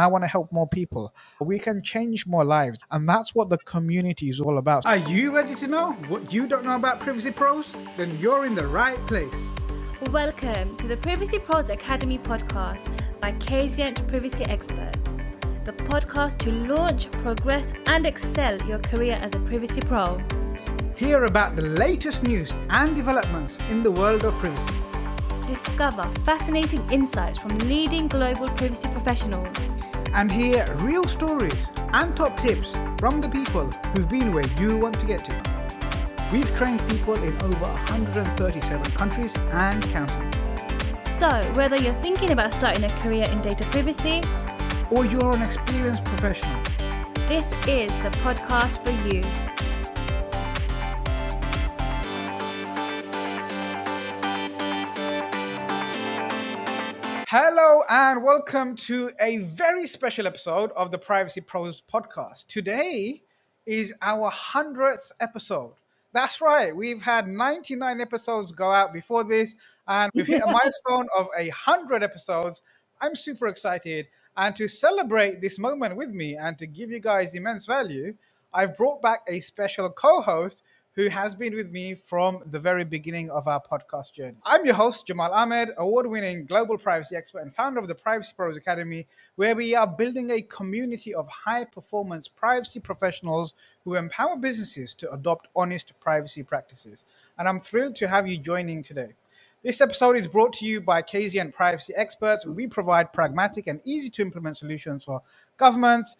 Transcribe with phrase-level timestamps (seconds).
[0.00, 1.14] I want to help more people.
[1.40, 2.78] We can change more lives.
[2.90, 4.86] And that's what the community is all about.
[4.86, 7.66] Are you ready to know what you don't know about Privacy Pros?
[7.98, 9.34] Then you're in the right place.
[10.10, 12.88] Welcome to the Privacy Pros Academy podcast
[13.20, 15.18] by Kazient Privacy Experts,
[15.66, 20.18] the podcast to launch, progress, and excel your career as a privacy pro.
[20.96, 24.74] Hear about the latest news and developments in the world of privacy.
[25.46, 29.54] Discover fascinating insights from leading global privacy professionals
[30.14, 34.98] and hear real stories and top tips from the people who've been where you want
[35.00, 35.60] to get to.
[36.32, 40.32] We've trained people in over 137 countries and counting.
[41.18, 44.22] So, whether you're thinking about starting a career in data privacy
[44.90, 46.62] or you're an experienced professional,
[47.28, 49.22] this is the podcast for you.
[57.32, 62.48] Hello and welcome to a very special episode of the Privacy Pros podcast.
[62.48, 63.22] Today
[63.64, 65.74] is our 100th episode.
[66.12, 69.54] That's right, we've had 99 episodes go out before this,
[69.86, 72.62] and we've hit a milestone of 100 episodes.
[73.00, 74.08] I'm super excited.
[74.36, 78.16] And to celebrate this moment with me and to give you guys immense value,
[78.52, 80.64] I've brought back a special co host
[81.00, 84.36] who has been with me from the very beginning of our podcast journey.
[84.44, 88.34] I'm your host, Jamal Ahmed, award winning global privacy expert and founder of the Privacy
[88.36, 89.06] Pros Academy,
[89.36, 95.10] where we are building a community of high performance privacy professionals who empower businesses to
[95.10, 97.06] adopt honest privacy practices.
[97.38, 99.14] And I'm thrilled to have you joining today.
[99.62, 102.46] This episode is brought to you by Kazient Privacy Experts.
[102.46, 105.22] We provide pragmatic and easy to implement solutions for
[105.56, 106.16] governments,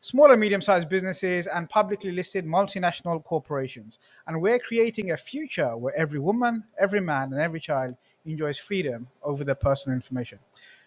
[0.00, 3.98] small and medium sized businesses, and publicly listed multinational corporations.
[4.26, 9.06] And we're creating a future where every woman, every man, and every child enjoys freedom
[9.22, 10.38] over their personal information.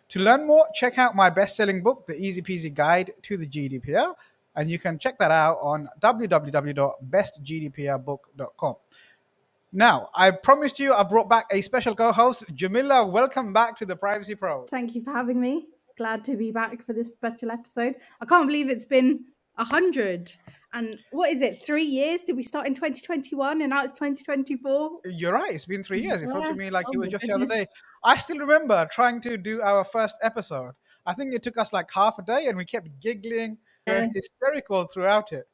[0.10, 3.48] To learn more, check out my best selling book, The Easy Peasy Guide to the
[3.48, 4.14] GDPR.
[4.56, 8.76] And you can check that out on www.bestgdprbook.com.
[9.76, 12.46] Now, I promised you I brought back a special co host.
[12.54, 14.68] Jamilla, welcome back to the Privacy Pro.
[14.68, 15.66] Thank you for having me
[15.98, 17.96] glad to be back for this special episode.
[18.22, 19.26] I can't believe it's been
[19.58, 20.32] a hundred.
[20.74, 21.64] And what is it?
[21.66, 22.24] Three years?
[22.24, 25.02] Did we start in 2021 and now it's 2024?
[25.06, 25.54] You're right.
[25.54, 26.22] It's been three years.
[26.22, 27.40] It felt to me like oh it was just goodness.
[27.40, 27.68] the other day.
[28.04, 30.72] I still remember trying to do our first episode.
[31.06, 33.58] I think it took us like half a day and we kept giggling.
[33.86, 34.08] Yeah.
[34.14, 35.46] hysterical throughout it.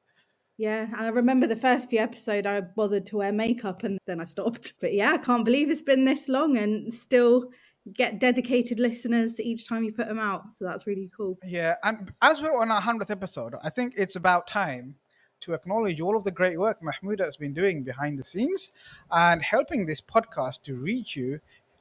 [0.57, 4.19] Yeah, and I remember the first few episodes I bothered to wear makeup and then
[4.19, 4.73] I stopped.
[4.81, 7.45] But yeah, I can't believe it's been this long and still
[7.93, 10.43] get dedicated listeners each time you put them out.
[10.57, 11.37] So that's really cool.
[11.43, 11.75] Yeah.
[11.83, 14.95] And as we're on our 100th episode, I think it's about time
[15.41, 18.71] to acknowledge all of the great work Mahmoud has been doing behind the scenes
[19.11, 21.39] and helping this podcast to reach you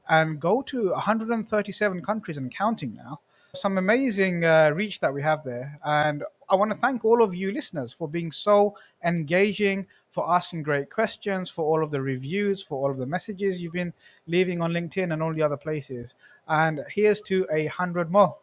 [0.09, 3.21] and go to 137 countries and counting now.
[3.55, 5.79] Some amazing uh, reach that we have there.
[5.85, 10.63] And I want to thank all of you listeners for being so engaging, for asking
[10.63, 13.93] great questions, for all of the reviews, for all of the messages you've been
[14.27, 16.15] leaving on LinkedIn and all the other places.
[16.47, 18.37] And here's to a hundred more.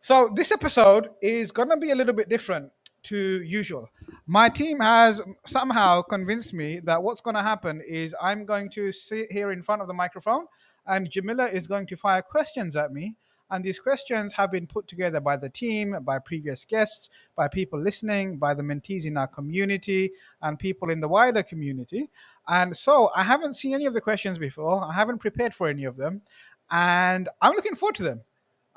[0.00, 2.70] So this episode is going to be a little bit different
[3.04, 3.88] to usual.
[4.26, 8.92] My team has somehow convinced me that what's going to happen is I'm going to
[8.92, 10.46] sit here in front of the microphone
[10.86, 13.16] and Jamilla is going to fire questions at me
[13.50, 17.80] and these questions have been put together by the team, by previous guests, by people
[17.80, 22.10] listening, by the mentees in our community, and people in the wider community.
[22.46, 24.84] And so I haven't seen any of the questions before.
[24.84, 26.22] I haven't prepared for any of them.
[26.70, 28.22] And I'm looking forward to them.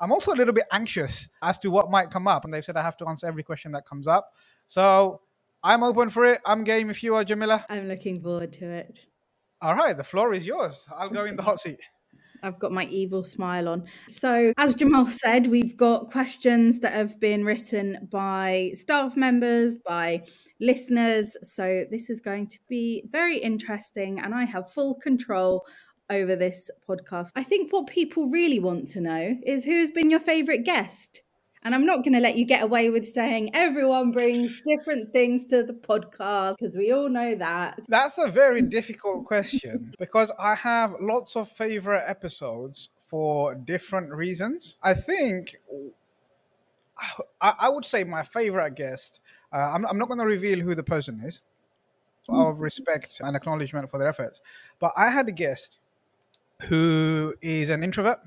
[0.00, 2.44] I'm also a little bit anxious as to what might come up.
[2.44, 4.32] And they've said I have to answer every question that comes up.
[4.66, 5.20] So
[5.62, 6.40] I'm open for it.
[6.44, 7.64] I'm game if you are, Jamilla.
[7.68, 9.06] I'm looking forward to it.
[9.60, 10.88] All right, the floor is yours.
[10.92, 11.78] I'll go in the hot seat.
[12.42, 13.84] I've got my evil smile on.
[14.08, 20.24] So, as Jamal said, we've got questions that have been written by staff members, by
[20.60, 21.36] listeners.
[21.42, 25.64] So, this is going to be very interesting, and I have full control
[26.10, 27.30] over this podcast.
[27.34, 31.21] I think what people really want to know is who's been your favorite guest?
[31.64, 35.44] And I'm not going to let you get away with saying everyone brings different things
[35.46, 37.78] to the podcast because we all know that.
[37.88, 44.78] That's a very difficult question because I have lots of favorite episodes for different reasons.
[44.82, 45.56] I think
[47.40, 49.20] I, I would say my favorite guest,
[49.52, 51.42] uh, I'm, I'm not going to reveal who the person is
[52.30, 54.40] out of respect and acknowledgement for their efforts,
[54.78, 55.80] but I had a guest
[56.62, 58.20] who is an introvert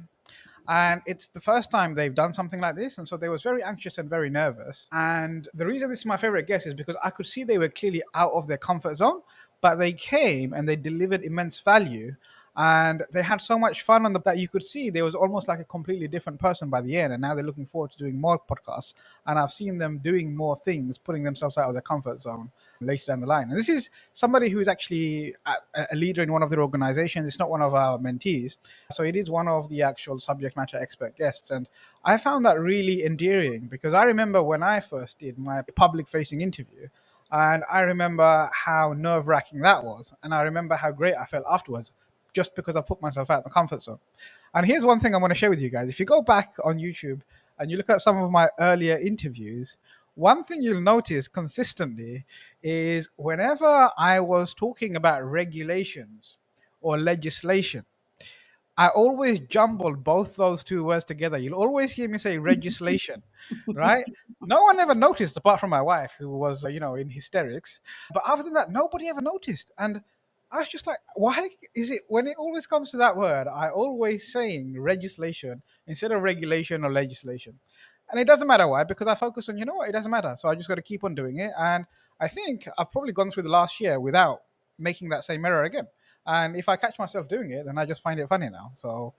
[0.68, 3.64] and it's the first time they've done something like this and so they was very
[3.64, 4.88] anxious and very nervous.
[4.92, 7.70] And the reason this is my favorite guest is because i could see they were
[7.70, 9.22] clearly out of their comfort zone
[9.62, 12.16] but they came and they delivered immense value.
[12.58, 15.48] And they had so much fun on the that you could see there was almost
[15.48, 18.20] like a completely different person by the end and now they're looking forward to doing
[18.20, 18.94] more podcasts.
[19.26, 23.06] And i've seen them doing more things putting themselves out of their comfort zone later
[23.08, 26.44] down the line and this is somebody who is actually a, a leader in one
[26.44, 28.58] of their organizations it's not one of our mentees
[28.92, 31.68] so it is one of the actual subject matter expert guests and
[32.04, 36.42] i found that really endearing because i remember when i first did my public facing
[36.42, 36.88] interview
[37.32, 40.14] and I remember how nerve wracking that was.
[40.24, 41.92] And I remember how great I felt afterwards
[42.34, 44.00] just because I put myself out of the comfort zone.
[44.54, 45.90] And here's one thing I want to share with you guys.
[45.90, 47.22] If you go back on YouTube
[47.58, 49.78] and you look at some of my earlier interviews,
[50.16, 52.26] one thing you'll notice consistently
[52.64, 56.38] is whenever I was talking about regulations
[56.82, 57.86] or legislation,
[58.78, 61.38] I always jumbled both those two words together.
[61.38, 63.24] You'll always hear me say legislation,
[63.74, 64.06] right?
[64.42, 67.80] No one ever noticed apart from my wife, who was, you know, in hysterics.
[68.14, 69.72] But other than that, nobody ever noticed.
[69.78, 70.02] And
[70.52, 73.70] I was just like, why is it when it always comes to that word, I
[73.70, 77.60] always saying legislation instead of regulation or legislation.
[78.12, 80.36] And it doesn't matter why, because I focus on, you know what, it doesn't matter.
[80.38, 81.52] So I just got to keep on doing it.
[81.58, 81.86] And
[82.20, 84.42] I think I've probably gone through the last year without
[84.78, 85.88] making that same error again.
[86.26, 88.72] And if I catch myself doing it, then I just find it funny now.
[88.74, 89.14] So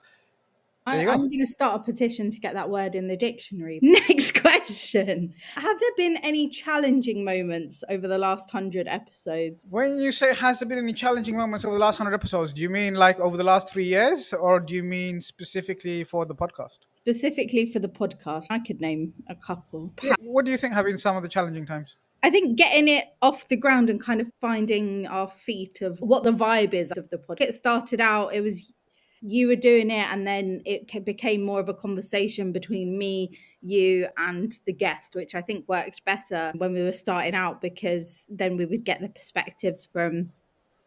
[0.87, 3.81] I, am going to start a petition to get that word in the dictionary.
[3.83, 5.35] Next question.
[5.57, 9.67] Have there been any challenging moments over the last 100 episodes?
[9.69, 12.63] When you say has there been any challenging moments over the last 100 episodes, do
[12.63, 16.35] you mean like over the last three years or do you mean specifically for the
[16.35, 16.79] podcast?
[16.93, 18.47] Specifically for the podcast.
[18.51, 19.93] I could name a couple.
[20.03, 20.15] Yeah.
[20.21, 21.97] What do you think have been some of the challenging times?
[22.23, 26.25] I think getting it off the ground and kind of finding our feet of what
[26.25, 27.41] the vibe is of the podcast.
[27.43, 28.73] It started out, it was
[29.21, 33.31] you were doing it and then it became more of a conversation between me
[33.63, 38.27] you and the guest which i think worked better when we were starting out because
[38.29, 40.31] then we would get the perspectives from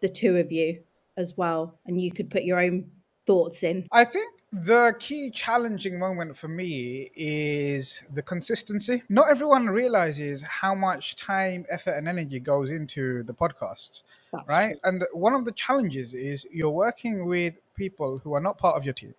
[0.02, 0.80] the two of you
[1.18, 2.90] as well and you could put your own
[3.26, 9.04] thoughts in i think the key challenging moment for me is the consistency.
[9.08, 14.02] Not everyone realizes how much time, effort, and energy goes into the podcast,
[14.34, 14.72] That's right?
[14.72, 14.80] True.
[14.84, 18.84] And one of the challenges is you're working with people who are not part of
[18.84, 19.16] your team.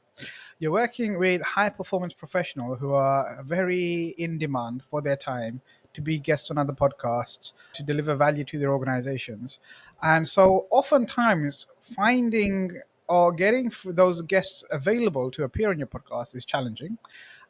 [0.59, 5.63] You're working with high performance professionals who are very in demand for their time
[5.95, 9.59] to be guests on other podcasts, to deliver value to their organizations.
[10.03, 16.45] And so, oftentimes, finding or getting those guests available to appear on your podcast is
[16.45, 16.99] challenging.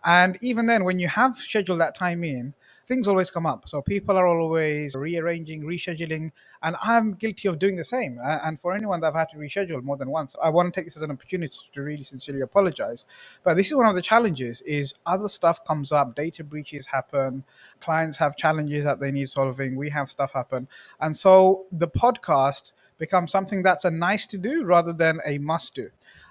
[0.04, 2.54] And even then, when you have scheduled that time in,
[2.90, 3.68] things always come up.
[3.68, 8.18] So people are always rearranging, rescheduling, and I'm guilty of doing the same.
[8.20, 10.86] And for anyone that I've had to reschedule more than once, I want to take
[10.86, 13.06] this as an opportunity to really sincerely apologize.
[13.44, 17.44] But this is one of the challenges: is other stuff comes up, data breaches happen,
[17.80, 20.66] clients have challenges that they need solving, we have stuff happen,
[21.00, 25.74] and so the podcast becomes something that's a nice to do rather than a must
[25.74, 25.90] do.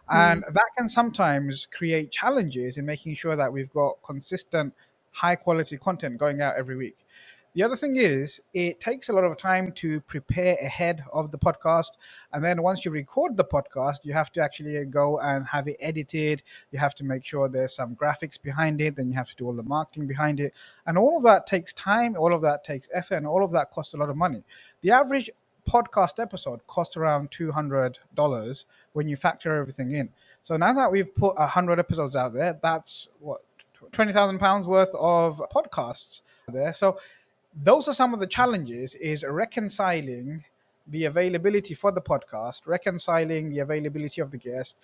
[0.09, 0.53] And mm.
[0.53, 4.73] that can sometimes create challenges in making sure that we've got consistent,
[5.11, 7.05] high quality content going out every week.
[7.55, 11.37] The other thing is, it takes a lot of time to prepare ahead of the
[11.39, 11.89] podcast.
[12.31, 15.77] And then once you record the podcast, you have to actually go and have it
[15.79, 16.43] edited.
[16.71, 18.95] You have to make sure there's some graphics behind it.
[18.95, 20.53] Then you have to do all the marketing behind it.
[20.85, 23.71] And all of that takes time, all of that takes effort, and all of that
[23.71, 24.43] costs a lot of money.
[24.81, 25.31] The average
[25.67, 30.09] podcast episode costs around $200 when you factor everything in.
[30.43, 33.41] So now that we've put 100 episodes out there, that's what,
[33.91, 36.73] 20,000 pounds worth of podcasts there.
[36.73, 36.99] So
[37.55, 40.45] those are some of the challenges is reconciling
[40.87, 44.77] the availability for the podcast, reconciling the availability of the guest,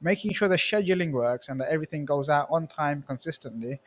[0.00, 3.80] making sure the scheduling works and that everything goes out on time consistently.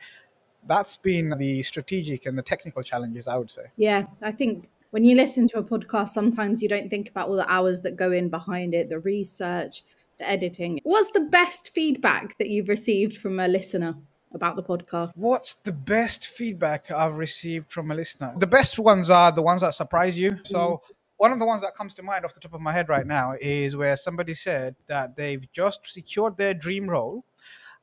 [0.66, 3.64] That's been the strategic and the technical challenges, I would say.
[3.76, 7.36] Yeah, I think when you listen to a podcast, sometimes you don't think about all
[7.36, 9.82] the hours that go in behind it, the research,
[10.18, 10.80] the editing.
[10.84, 13.96] What's the best feedback that you've received from a listener?
[14.34, 15.12] About the podcast?
[15.16, 18.34] What's the best feedback I've received from a listener?
[18.36, 20.38] The best ones are the ones that surprise you.
[20.44, 20.94] So, mm.
[21.16, 23.06] one of the ones that comes to mind off the top of my head right
[23.06, 27.24] now is where somebody said that they've just secured their dream role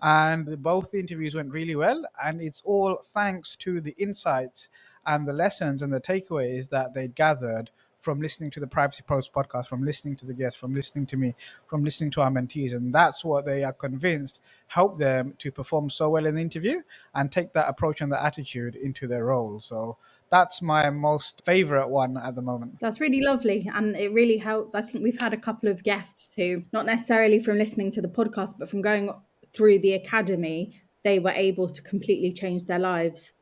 [0.02, 2.06] and both the interviews went really well.
[2.24, 4.70] And it's all thanks to the insights
[5.06, 9.30] and the lessons and the takeaways that they'd gathered from listening to the Privacy Pros
[9.30, 11.36] podcast, from listening to the guests, from listening to me,
[11.68, 12.74] from listening to our mentees.
[12.74, 16.82] And that's what they are convinced helped them to perform so well in the interview
[17.14, 19.60] and take that approach and that attitude into their role.
[19.60, 19.98] So
[20.30, 22.80] that's my most favorite one at the moment.
[22.80, 23.70] That's really lovely.
[23.74, 24.74] And it really helps.
[24.74, 28.08] I think we've had a couple of guests who, not necessarily from listening to the
[28.08, 29.12] podcast, but from going
[29.54, 33.34] through the academy, they were able to completely change their lives.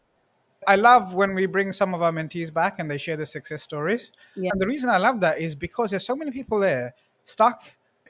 [0.68, 3.63] I love when we bring some of our mentees back and they share their success
[3.63, 4.12] stories.
[4.36, 4.50] Yeah.
[4.51, 7.63] And the reason I love that is because there's so many people there stuck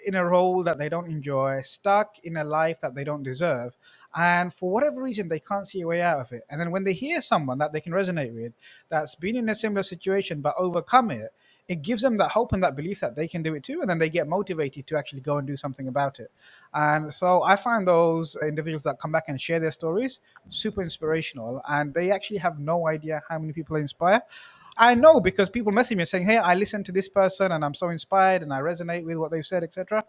[0.06, 3.78] in a role that they don't enjoy, stuck in a life that they don't deserve.
[4.16, 6.44] And for whatever reason, they can't see a way out of it.
[6.50, 8.54] And then when they hear someone that they can resonate with
[8.90, 11.32] that's been in a similar situation but overcome it,
[11.70, 13.80] it gives them that hope and that belief that they can do it too.
[13.80, 16.32] And then they get motivated to actually go and do something about it.
[16.74, 21.62] And so I find those individuals that come back and share their stories super inspirational.
[21.70, 24.24] And they actually have no idea how many people they inspire.
[24.78, 27.76] I know because people message me saying, "Hey, I listened to this person and I'm
[27.76, 30.04] so inspired and I resonate with what they've said, etc."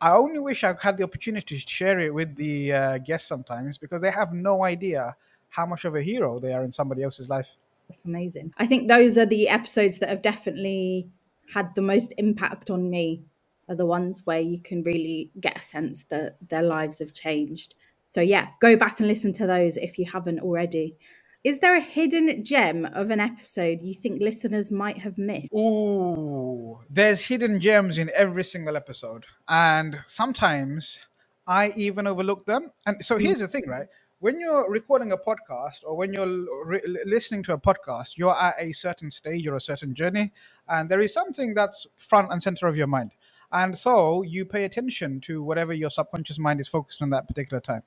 [0.00, 3.78] I only wish I had the opportunity to share it with the uh, guests sometimes
[3.78, 5.16] because they have no idea
[5.48, 7.56] how much of a hero they are in somebody else's life.
[7.88, 8.52] That's amazing.
[8.58, 11.08] I think those are the episodes that have definitely
[11.52, 13.24] had the most impact on me.
[13.68, 17.74] Are the ones where you can really get a sense that their lives have changed.
[18.04, 20.96] So yeah, go back and listen to those if you haven't already.
[21.44, 25.52] Is there a hidden gem of an episode you think listeners might have missed?
[25.52, 29.26] Ooh, there's hidden gems in every single episode.
[29.46, 31.00] And sometimes
[31.46, 32.72] I even overlook them.
[32.86, 33.22] And so mm.
[33.22, 33.86] here's the thing, right?
[34.20, 38.56] When you're recording a podcast or when you're re- listening to a podcast, you're at
[38.58, 40.32] a certain stage or a certain journey,
[40.68, 43.12] and there is something that's front and center of your mind.
[43.52, 47.60] And so you pay attention to whatever your subconscious mind is focused on that particular
[47.60, 47.84] time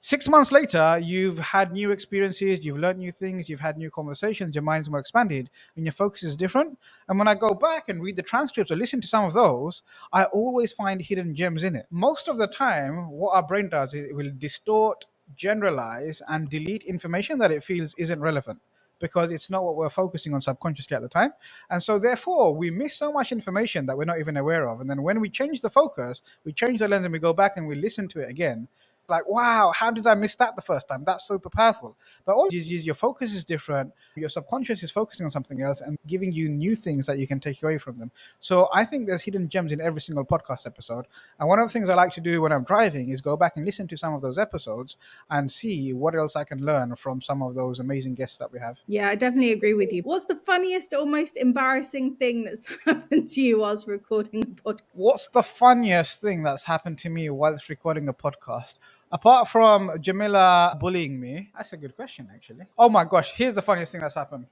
[0.00, 4.54] six months later, you've had new experiences, you've learned new things, you've had new conversations,
[4.54, 6.78] your mind's more expanded, and your focus is different.
[7.08, 9.82] And when I go back and read the transcripts or listen to some of those,
[10.12, 11.86] I always find hidden gems in it.
[11.90, 16.84] Most of the time, what our brain does is it will distort, generalize, and delete
[16.84, 18.60] information that it feels isn't relevant.
[18.98, 21.32] Because it's not what we're focusing on subconsciously at the time.
[21.70, 24.78] And so, therefore, we miss so much information that we're not even aware of.
[24.82, 27.56] And then, when we change the focus, we change the lens and we go back
[27.56, 28.68] and we listen to it again,
[29.08, 31.04] like, wow, how did I miss that the first time?
[31.04, 31.96] That's super powerful.
[32.24, 33.92] But all is your focus is different.
[34.16, 37.40] Your subconscious is focusing on something else and giving you new things that you can
[37.40, 38.12] take away from them.
[38.38, 41.06] So I think there's hidden gems in every single podcast episode.
[41.38, 43.54] And one of the things I like to do when I'm driving is go back
[43.56, 44.96] and listen to some of those episodes
[45.28, 48.60] and see what else I can learn from some of those amazing guests that we
[48.60, 48.78] have.
[48.86, 50.02] Yeah, I definitely agree with you.
[50.02, 54.80] What's the funniest or most embarrassing thing that's happened to you whilst recording a podcast?
[54.92, 58.74] What's the funniest thing that's happened to me whilst recording a podcast?
[59.12, 62.66] Apart from Jamilla bullying me, that's a good question, actually.
[62.78, 64.46] Oh my gosh, here's the funniest thing that's happened.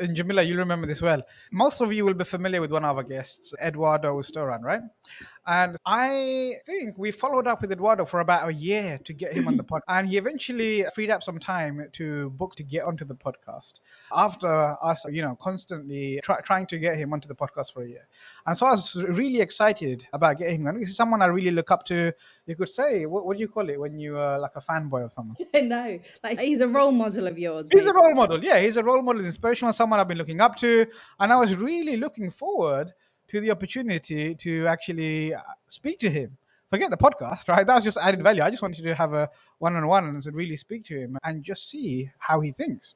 [0.00, 1.22] And Jamilla, you remember this well.
[1.52, 4.82] Most of you will be familiar with one of our guests, Eduardo Ustaran, right?
[5.50, 9.48] And I think we followed up with Eduardo for about a year to get him
[9.48, 9.82] on the pod.
[9.88, 13.80] And he eventually freed up some time to book to get onto the podcast
[14.14, 14.46] after
[14.80, 18.06] us, you know, constantly try, trying to get him onto the podcast for a year.
[18.46, 20.78] And so I was really excited about getting him on.
[20.78, 22.12] He's someone I really look up to.
[22.46, 25.04] You could say, what, what do you call it when you are like a fanboy
[25.04, 25.36] of someone?
[25.54, 25.98] I know.
[26.22, 27.66] Like he's a role model of yours.
[27.72, 28.44] He's a role model.
[28.44, 30.86] Yeah, he's a role model, inspirational, someone I've been looking up to.
[31.18, 32.92] And I was really looking forward
[33.30, 36.36] to the opportunity to actually uh, speak to him.
[36.70, 37.66] Forget the podcast, right?
[37.66, 38.42] That was just added value.
[38.42, 41.42] I just wanted to have a one on one and really speak to him and
[41.42, 42.94] just see how he thinks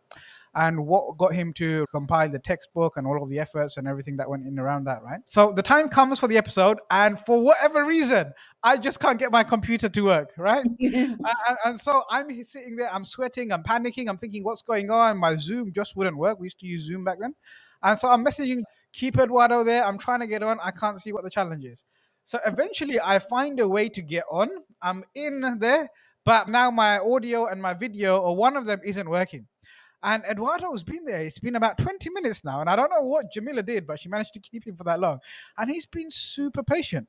[0.54, 4.16] and what got him to compile the textbook and all of the efforts and everything
[4.16, 5.20] that went in around that, right?
[5.24, 9.32] So the time comes for the episode, and for whatever reason, I just can't get
[9.32, 10.64] my computer to work, right?
[10.80, 11.18] and,
[11.64, 15.18] and so I'm sitting there, I'm sweating, I'm panicking, I'm thinking, what's going on?
[15.18, 16.38] My Zoom just wouldn't work.
[16.38, 17.34] We used to use Zoom back then.
[17.82, 18.62] And so I'm messaging,
[18.94, 19.84] keep Eduardo there.
[19.84, 20.58] I'm trying to get on.
[20.62, 21.84] I can't see what the challenge is.
[22.24, 24.48] So eventually I find a way to get on.
[24.80, 25.90] I'm in there,
[26.24, 29.46] but now my audio and my video, or one of them, isn't working.
[30.02, 31.22] And Eduardo's been there.
[31.22, 32.60] It's been about 20 minutes now.
[32.60, 35.00] And I don't know what Jamilla did, but she managed to keep him for that
[35.00, 35.18] long.
[35.58, 37.08] And he's been super patient.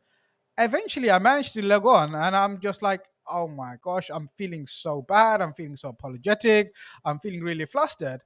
[0.58, 4.65] Eventually, I managed to log on, and I'm just like, oh my gosh, I'm feeling
[4.65, 5.42] so bad.
[5.42, 6.72] I'm feeling so apologetic.
[7.04, 8.22] I'm feeling really flustered.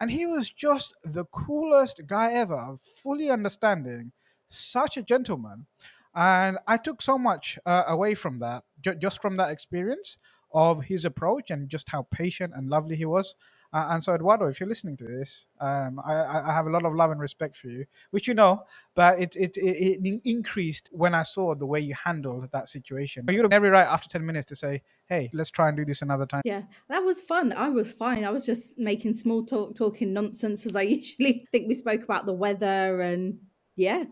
[0.00, 4.12] And he was just the coolest guy ever, fully understanding,
[4.48, 5.66] such a gentleman.
[6.14, 10.18] And I took so much uh, away from that, ju- just from that experience
[10.52, 13.36] of his approach and just how patient and lovely he was.
[13.72, 16.84] Uh, and so, Eduardo, if you're listening to this, um, I, I have a lot
[16.84, 18.64] of love and respect for you, which you know,
[18.96, 23.26] but it, it, it, it increased when I saw the way you handled that situation.
[23.28, 26.02] You had every right after 10 minutes to say, hey, let's try and do this
[26.02, 26.42] another time.
[26.44, 27.52] Yeah, that was fun.
[27.52, 28.24] I was fine.
[28.24, 32.26] I was just making small talk, talking nonsense as I usually think we spoke about
[32.26, 33.00] the weather.
[33.00, 33.38] And
[33.76, 34.04] yeah,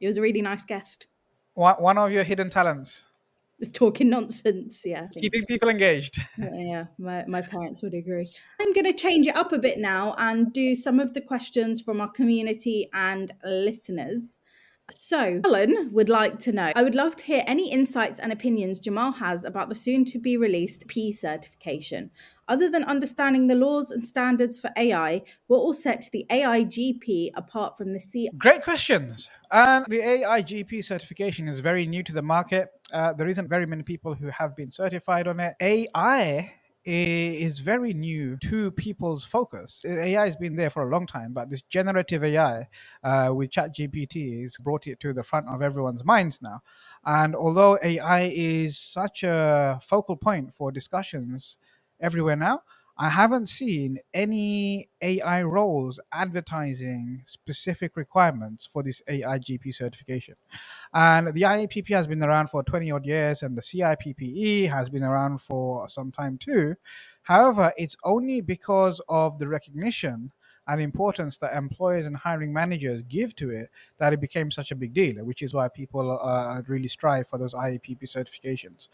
[0.00, 1.06] it was a really nice guest.
[1.54, 3.06] One, one of your hidden talents,
[3.72, 4.82] talking nonsense.
[4.84, 5.08] Yeah.
[5.18, 6.20] Keeping people engaged.
[6.38, 8.30] yeah, my, my parents would agree.
[8.60, 11.80] I'm going to change it up a bit now and do some of the questions
[11.80, 14.40] from our community and listeners.
[14.92, 18.78] So, Helen would like to know I would love to hear any insights and opinions
[18.78, 22.12] Jamal has about the soon to be released P certification.
[22.48, 27.76] Other than understanding the laws and standards for AI, what will set the AIGP apart
[27.76, 28.30] from the C?
[28.38, 29.28] Great questions.
[29.50, 32.68] And the AIGP certification is very new to the market.
[32.92, 35.54] Uh, there isn't very many people who have been certified on it.
[35.60, 36.54] AI
[36.86, 39.84] is very new to people's focus.
[39.86, 42.68] AI has been there for a long time, but this generative AI
[43.04, 46.60] uh, with ChatGPT has brought it to the front of everyone's minds now.
[47.04, 51.58] And although AI is such a focal point for discussions
[52.00, 52.62] everywhere now,
[52.98, 60.36] I haven't seen any AI roles advertising specific requirements for this AI AIGP certification.
[60.94, 65.02] And the IAPP has been around for 20 odd years, and the CIPPE has been
[65.02, 66.76] around for some time too.
[67.22, 70.32] However, it's only because of the recognition
[70.68, 74.76] and importance that employers and hiring managers give to it that it became such a
[74.76, 78.88] big deal, which is why people uh, really strive for those IAPP certifications.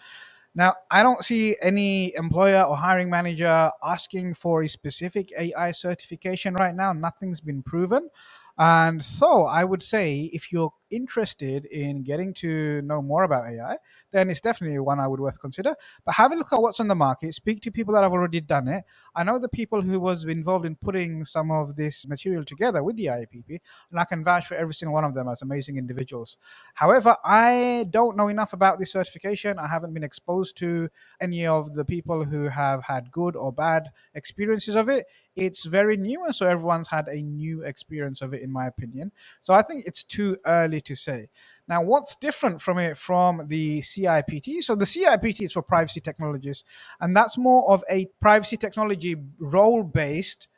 [0.54, 6.54] Now, I don't see any employer or hiring manager asking for a specific AI certification
[6.54, 6.92] right now.
[6.92, 8.10] Nothing's been proven.
[8.58, 13.78] And so I would say if you're interested in getting to know more about AI,
[14.10, 15.74] then it's definitely one I would worth consider.
[16.04, 18.40] But have a look at what's on the market, speak to people that have already
[18.40, 18.84] done it.
[19.14, 22.96] I know the people who was involved in putting some of this material together with
[22.96, 26.36] the IAPP, and I can vouch for every single one of them as amazing individuals.
[26.74, 29.58] However, I don't know enough about this certification.
[29.58, 33.90] I haven't been exposed to any of the people who have had good or bad
[34.14, 35.06] experiences of it.
[35.34, 39.12] It's very new, and so everyone's had a new experience of it, in my opinion.
[39.40, 41.28] So I think it's too early to say.
[41.68, 44.62] Now, what's different from it from the CIPT?
[44.62, 46.64] So the CIPT is for privacy technologies,
[47.00, 50.48] and that's more of a privacy technology role-based,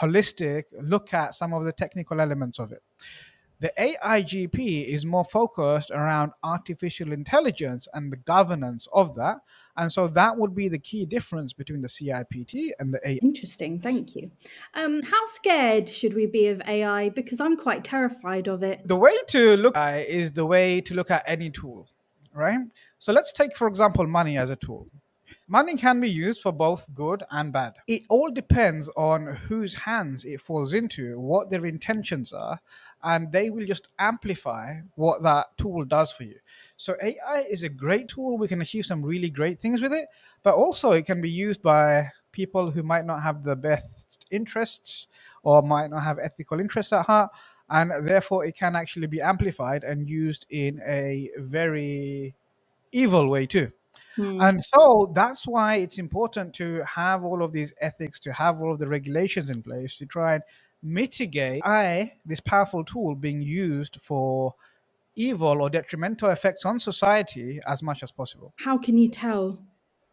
[0.00, 2.82] holistic look at some of the technical elements of it.
[3.58, 9.38] The AIGP is more focused around artificial intelligence and the governance of that.
[9.76, 13.18] And so that would be the key difference between the CIPT and the AI.
[13.22, 14.30] Interesting, thank you.
[14.74, 17.08] Um, how scared should we be of AI?
[17.10, 18.86] Because I'm quite terrified of it.
[18.86, 21.88] The way to look at it is the way to look at any tool,
[22.34, 22.58] right?
[22.98, 24.88] So let's take, for example, money as a tool.
[25.48, 27.74] Money can be used for both good and bad.
[27.86, 32.58] It all depends on whose hands it falls into, what their intentions are,
[33.02, 36.36] and they will just amplify what that tool does for you.
[36.76, 38.38] So AI is a great tool.
[38.38, 40.06] We can achieve some really great things with it,
[40.42, 45.08] but also it can be used by people who might not have the best interests
[45.42, 47.30] or might not have ethical interests at heart
[47.68, 52.34] and therefore it can actually be amplified and used in a very
[52.92, 53.72] evil way too.
[54.16, 54.40] Hmm.
[54.40, 58.72] And so that's why it's important to have all of these ethics, to have all
[58.72, 60.42] of the regulations in place to try and
[60.86, 64.54] mitigate I, this powerful tool being used for
[65.16, 68.54] evil or detrimental effects on society as much as possible.
[68.58, 69.58] How can you tell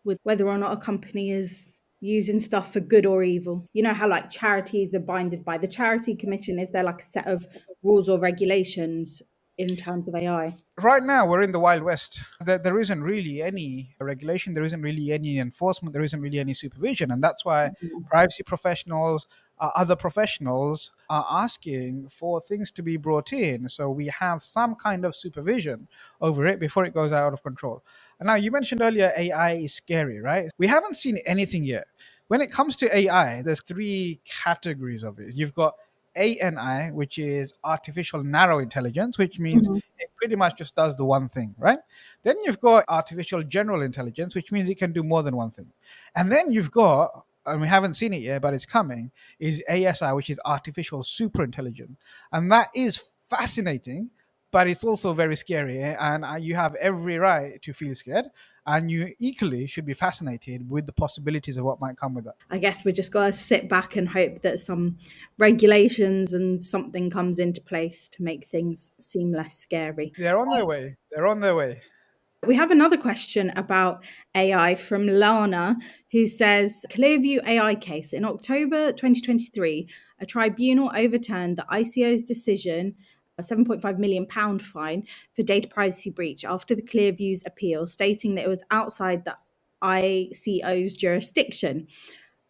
[0.03, 1.67] with whether or not a company is
[1.99, 3.67] using stuff for good or evil?
[3.73, 6.59] You know how like charities are binded by the charity commission.
[6.59, 7.45] Is there like a set of
[7.83, 9.21] rules or regulations
[9.57, 10.55] in terms of AI?
[10.81, 12.23] Right now, we're in the Wild West.
[12.43, 16.53] There, there isn't really any regulation, there isn't really any enforcement, there isn't really any
[16.53, 17.11] supervision.
[17.11, 18.05] And that's why mm-hmm.
[18.09, 19.27] privacy professionals,
[19.63, 23.69] uh, other professionals are asking for things to be brought in.
[23.69, 25.87] So we have some kind of supervision
[26.19, 27.81] over it before it goes out of control.
[28.19, 30.51] And now, you mentioned earlier AI is scary, right?
[30.57, 31.85] We haven't seen anything yet.
[32.27, 35.35] When it comes to AI, there's three categories of it.
[35.35, 35.75] You've got
[36.15, 39.81] ANI, which is artificial narrow intelligence, which means Mhm.
[39.97, 41.79] it pretty much just does the one thing, right?
[42.23, 45.71] Then you've got artificial general intelligence, which means it can do more than one thing.
[46.15, 50.07] And then you've got, and we haven't seen it yet, but it's coming, is ASI,
[50.13, 51.99] which is artificial super intelligence.
[52.31, 54.11] And that is fascinating,
[54.51, 55.81] but it's also very scary.
[55.81, 55.95] eh?
[55.99, 58.25] And uh, you have every right to feel scared.
[58.65, 62.35] And you equally should be fascinated with the possibilities of what might come with that.
[62.49, 64.99] I guess we just got to sit back and hope that some
[65.37, 70.13] regulations and something comes into place to make things seem less scary.
[70.17, 70.95] They're on their way.
[71.11, 71.81] They're on their way.
[72.45, 74.03] We have another question about
[74.35, 75.77] AI from Lana,
[76.11, 78.11] who says Clearview AI case.
[78.11, 79.87] In October 2023,
[80.19, 82.95] a tribunal overturned the ICO's decision,
[83.37, 85.03] a 7.5 million pound fine
[85.33, 89.37] for data privacy breach after the Clearview's appeal, stating that it was outside the
[89.81, 91.87] ICO's jurisdiction.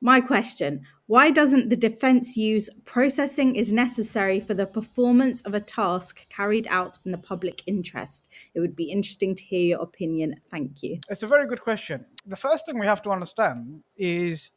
[0.06, 5.62] My question why doesn't the defense use processing is necessary for the performance of a
[5.62, 8.28] task carried out in the public interest?
[8.54, 10.42] It would be interesting to hear your opinion.
[10.52, 11.00] Thank you.
[11.10, 12.06] It's a very good question.
[12.26, 14.52] The first thing we have to understand is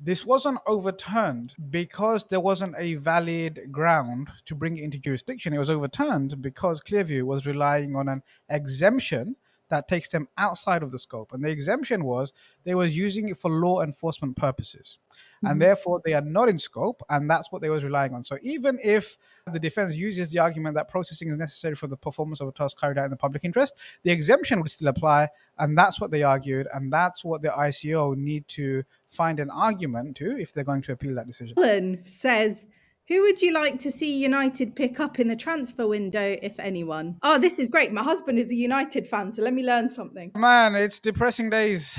[0.00, 5.52] this wasn't overturned because there wasn't a valid ground to bring it into jurisdiction.
[5.52, 9.36] It was overturned because Clearview was relying on an exemption
[9.68, 11.32] that takes them outside of the scope.
[11.32, 12.32] And the exemption was
[12.64, 14.98] they was using it for law enforcement purposes.
[15.42, 15.50] Mhm.
[15.50, 18.24] And therefore they are not in scope, and that's what they was relying on.
[18.24, 19.16] So even if
[19.52, 22.80] the defense uses the argument that processing is necessary for the performance of a task
[22.80, 25.28] carried out in the public interest, the exemption would still apply,
[25.58, 30.16] and that's what they argued, and that's what the ICO need to find an argument
[30.16, 31.56] to if they're going to appeal that decision.
[31.58, 32.66] Alan says,
[33.08, 37.16] Who would you like to see United pick up in the transfer window, if anyone?
[37.22, 37.90] Oh, this is great.
[37.90, 40.30] My husband is a United fan, so let me learn something.
[40.34, 41.98] Man, it's depressing days.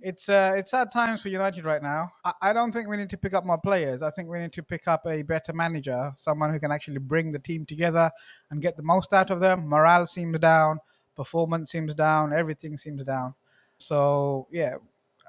[0.00, 2.12] It's uh, it's sad times for United right now.
[2.24, 4.02] I, I don't think we need to pick up more players.
[4.02, 7.32] I think we need to pick up a better manager, someone who can actually bring
[7.32, 8.08] the team together
[8.50, 9.68] and get the most out of them.
[9.68, 10.78] Morale seems down,
[11.16, 13.34] performance seems down, everything seems down.
[13.78, 14.76] So yeah,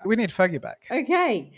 [0.05, 0.85] we need Fergie back.
[0.91, 1.53] Okay.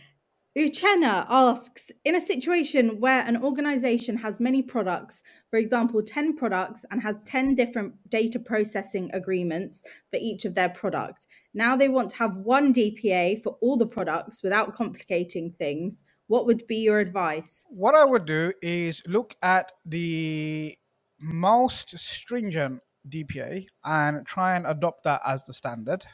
[0.58, 6.86] Uchenna asks In a situation where an organization has many products, for example, 10 products,
[6.92, 12.12] and has 10 different data processing agreements for each of their product, now they want
[12.12, 16.04] to have one DPA for all the products without complicating things.
[16.28, 17.66] What would be your advice?
[17.70, 20.78] What I would do is look at the
[21.20, 26.06] most stringent DPA and try and adopt that as the standard.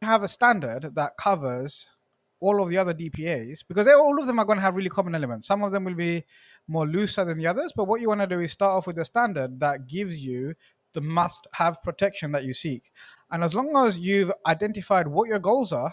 [0.00, 1.90] Have a standard that covers
[2.40, 5.14] all of the other DPAs because all of them are going to have really common
[5.14, 5.46] elements.
[5.46, 6.24] Some of them will be
[6.68, 8.98] more looser than the others, but what you want to do is start off with
[8.98, 10.54] a standard that gives you
[10.92, 12.90] the must have protection that you seek.
[13.30, 15.92] And as long as you've identified what your goals are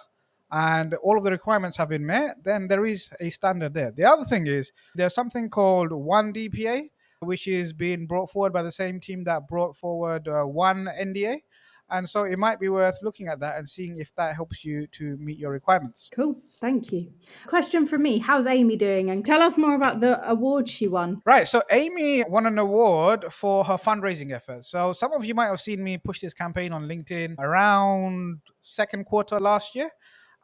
[0.51, 3.91] and all of the requirements have been met, then there is a standard there.
[3.91, 8.63] The other thing is there's something called one DPA, which is being brought forward by
[8.63, 11.41] the same team that brought forward uh, one NDA.
[11.89, 14.87] And so it might be worth looking at that and seeing if that helps you
[14.87, 16.09] to meet your requirements.
[16.13, 16.41] Cool.
[16.59, 17.11] Thank you.
[17.45, 19.09] Question for me How's Amy doing?
[19.09, 21.21] And tell us more about the award she won.
[21.25, 21.47] Right.
[21.47, 24.69] So Amy won an award for her fundraising efforts.
[24.69, 29.05] So some of you might have seen me push this campaign on LinkedIn around second
[29.05, 29.89] quarter last year.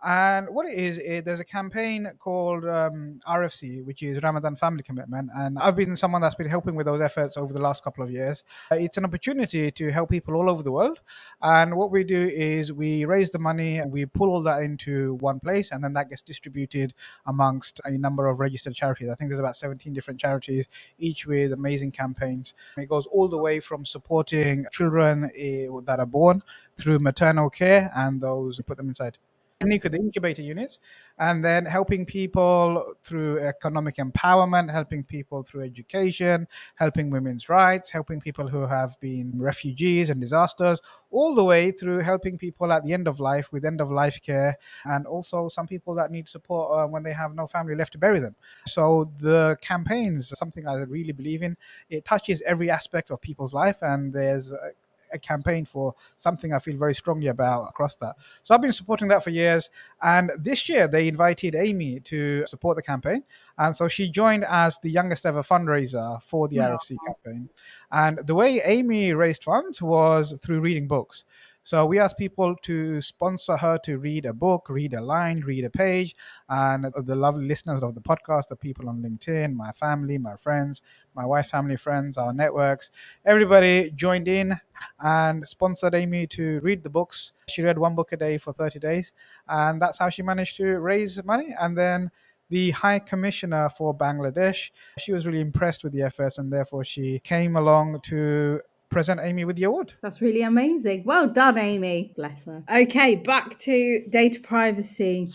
[0.01, 4.81] And what it is, is there's a campaign called um, RFC, which is Ramadan Family
[4.81, 5.29] Commitment.
[5.35, 8.09] And I've been someone that's been helping with those efforts over the last couple of
[8.09, 8.45] years.
[8.71, 11.01] Uh, It's an opportunity to help people all over the world.
[11.41, 15.15] And what we do is we raise the money and we pull all that into
[15.15, 16.93] one place, and then that gets distributed
[17.25, 19.09] amongst a number of registered charities.
[19.09, 22.53] I think there's about 17 different charities, each with amazing campaigns.
[22.77, 26.41] It goes all the way from supporting children eh, that are born
[26.77, 29.17] through maternal care and those who put them inside
[29.59, 30.79] the incubator unit,
[31.17, 38.21] and then helping people through economic empowerment, helping people through education, helping women's rights, helping
[38.21, 40.79] people who have been refugees and disasters,
[41.11, 44.21] all the way through helping people at the end of life with end of life
[44.21, 47.91] care, and also some people that need support uh, when they have no family left
[47.91, 48.35] to bury them.
[48.65, 51.57] So the campaigns, something I really believe in,
[51.89, 54.71] it touches every aspect of people's life, and there's a,
[55.11, 58.15] a campaign for something I feel very strongly about across that.
[58.43, 59.69] So I've been supporting that for years.
[60.01, 63.23] And this year they invited Amy to support the campaign.
[63.57, 67.49] And so she joined as the youngest ever fundraiser for the RFC campaign.
[67.91, 71.25] And the way Amy raised funds was through reading books.
[71.63, 75.65] So we asked people to sponsor her to read a book, read a line, read
[75.65, 76.15] a page.
[76.47, 80.35] And uh, the lovely listeners of the podcast, the people on LinkedIn, my family, my
[80.35, 80.81] friends,
[81.15, 82.91] my wife's family, friends, our networks,
[83.25, 84.59] everybody joined in
[84.99, 87.33] and sponsored Amy to read the books.
[87.49, 89.13] She read one book a day for 30 days.
[89.47, 91.55] And that's how she managed to raise money.
[91.59, 92.09] And then
[92.49, 97.19] the High Commissioner for Bangladesh, she was really impressed with the efforts and therefore she
[97.19, 99.93] came along to present Amy with the award.
[100.01, 101.03] That's really amazing.
[101.05, 102.13] Well done, Amy.
[102.15, 102.63] Bless her.
[102.71, 105.31] Okay, back to data privacy.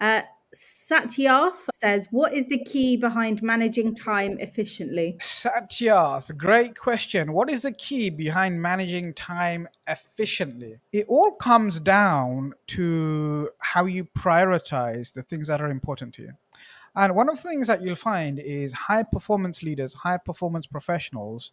[0.00, 0.22] Uh,
[0.54, 5.18] Satyarth says, What is the key behind managing time efficiently?
[5.20, 7.32] Satyarth, great question.
[7.32, 10.76] What is the key behind managing time efficiently?
[10.92, 16.32] It all comes down to how you prioritize the things that are important to you.
[16.98, 21.52] And one of the things that you'll find is high performance leaders, high performance professionals,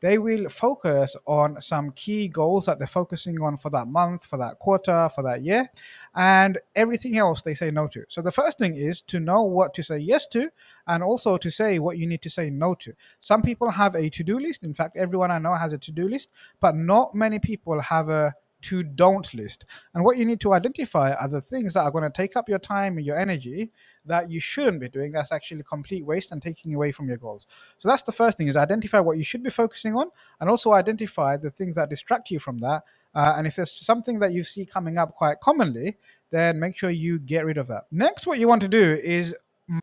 [0.00, 4.38] they will focus on some key goals that they're focusing on for that month, for
[4.38, 5.68] that quarter, for that year,
[6.14, 8.06] and everything else they say no to.
[8.08, 10.48] So the first thing is to know what to say yes to
[10.86, 12.94] and also to say what you need to say no to.
[13.20, 14.64] Some people have a to do list.
[14.64, 18.08] In fact, everyone I know has a to do list, but not many people have
[18.08, 19.64] a to don't list.
[19.94, 22.48] And what you need to identify are the things that are going to take up
[22.48, 23.70] your time and your energy
[24.06, 25.12] that you shouldn't be doing.
[25.12, 27.46] That's actually a complete waste and taking away from your goals.
[27.78, 30.72] So that's the first thing is identify what you should be focusing on and also
[30.72, 32.82] identify the things that distract you from that.
[33.14, 35.96] Uh, and if there's something that you see coming up quite commonly,
[36.30, 37.84] then make sure you get rid of that.
[37.90, 39.34] Next, what you want to do is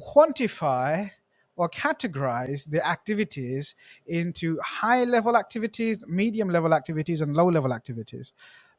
[0.02, 1.12] quantify
[1.56, 3.76] or categorize the activities
[4.08, 8.34] into high level activities, medium level activities, and low level activities.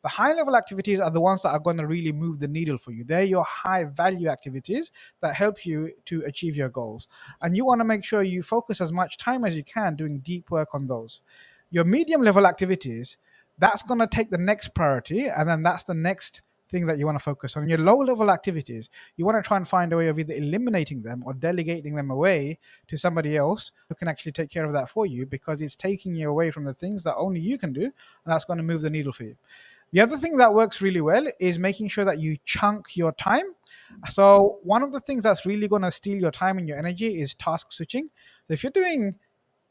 [0.04, 2.76] The high level activities are the ones that are going to really move the needle
[2.76, 3.04] for you.
[3.04, 7.08] They're your high value activities that help you to achieve your goals.
[7.40, 10.18] And you want to make sure you focus as much time as you can doing
[10.18, 11.22] deep work on those.
[11.70, 13.16] Your medium level activities,
[13.56, 15.26] that's going to take the next priority.
[15.26, 17.66] And then that's the next thing that you want to focus on.
[17.66, 21.00] Your low level activities, you want to try and find a way of either eliminating
[21.00, 24.90] them or delegating them away to somebody else who can actually take care of that
[24.90, 27.84] for you because it's taking you away from the things that only you can do.
[27.84, 27.92] And
[28.26, 29.36] that's going to move the needle for you.
[29.92, 33.44] The other thing that works really well is making sure that you chunk your time.
[34.08, 37.20] So, one of the things that's really going to steal your time and your energy
[37.20, 38.10] is task switching.
[38.48, 39.18] So, if you're doing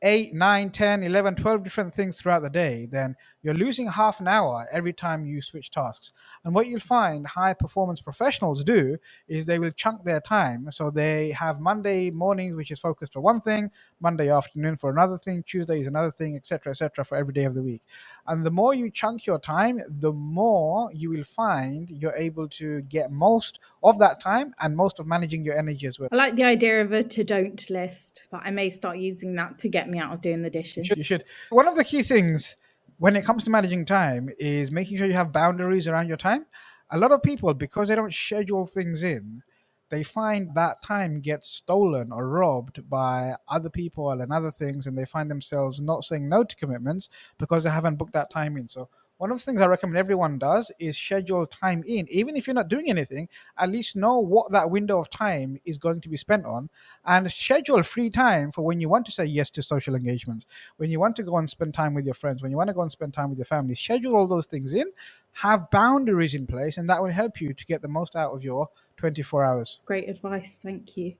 [0.02, 4.27] 8, 9, 10, 11, 12 different things throughout the day, then you're losing half an
[4.27, 6.13] hour every time you switch tasks.
[6.43, 10.71] And what you'll find high performance professionals do is they will chunk their time.
[10.71, 15.17] So they have Monday morning, which is focused for one thing, Monday afternoon for another
[15.17, 17.82] thing, Tuesday is another thing, etc., etc., for every day of the week.
[18.27, 22.82] And the more you chunk your time, the more you will find you're able to
[22.84, 26.10] get most of that time and most of managing your energy as well.
[26.12, 29.58] I like the idea of a to don't list, but I may start using that
[29.60, 30.77] to get me out of doing the dishes.
[30.77, 31.23] You should, you should.
[31.49, 32.56] One of the key things
[32.97, 36.45] when it comes to managing time is making sure you have boundaries around your time.
[36.89, 39.41] A lot of people, because they don't schedule things in,
[39.89, 44.97] they find that time gets stolen or robbed by other people and other things, and
[44.97, 48.67] they find themselves not saying no to commitments because they haven't booked that time in.
[48.67, 48.89] So
[49.23, 52.07] one of the things I recommend everyone does is schedule time in.
[52.09, 55.77] Even if you're not doing anything, at least know what that window of time is
[55.77, 56.69] going to be spent on
[57.05, 60.91] and schedule free time for when you want to say yes to social engagements, when
[60.91, 62.81] you want to go and spend time with your friends, when you want to go
[62.81, 63.75] and spend time with your family.
[63.75, 64.88] Schedule all those things in,
[65.31, 68.43] have boundaries in place, and that will help you to get the most out of
[68.43, 69.79] your 24 hours.
[69.86, 70.59] Great advice.
[70.62, 71.15] Thank you.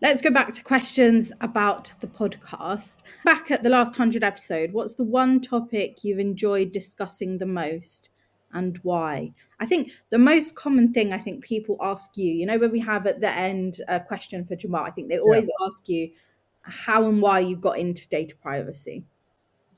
[0.00, 2.98] Let's go back to questions about the podcast.
[3.24, 8.10] Back at the last 100 episode, what's the one topic you've enjoyed discussing the most
[8.52, 9.32] and why?
[9.58, 12.78] I think the most common thing I think people ask you, you know, when we
[12.78, 16.12] have at the end a question for Jamal, I think they always ask you
[16.62, 19.04] how and why you got into data privacy.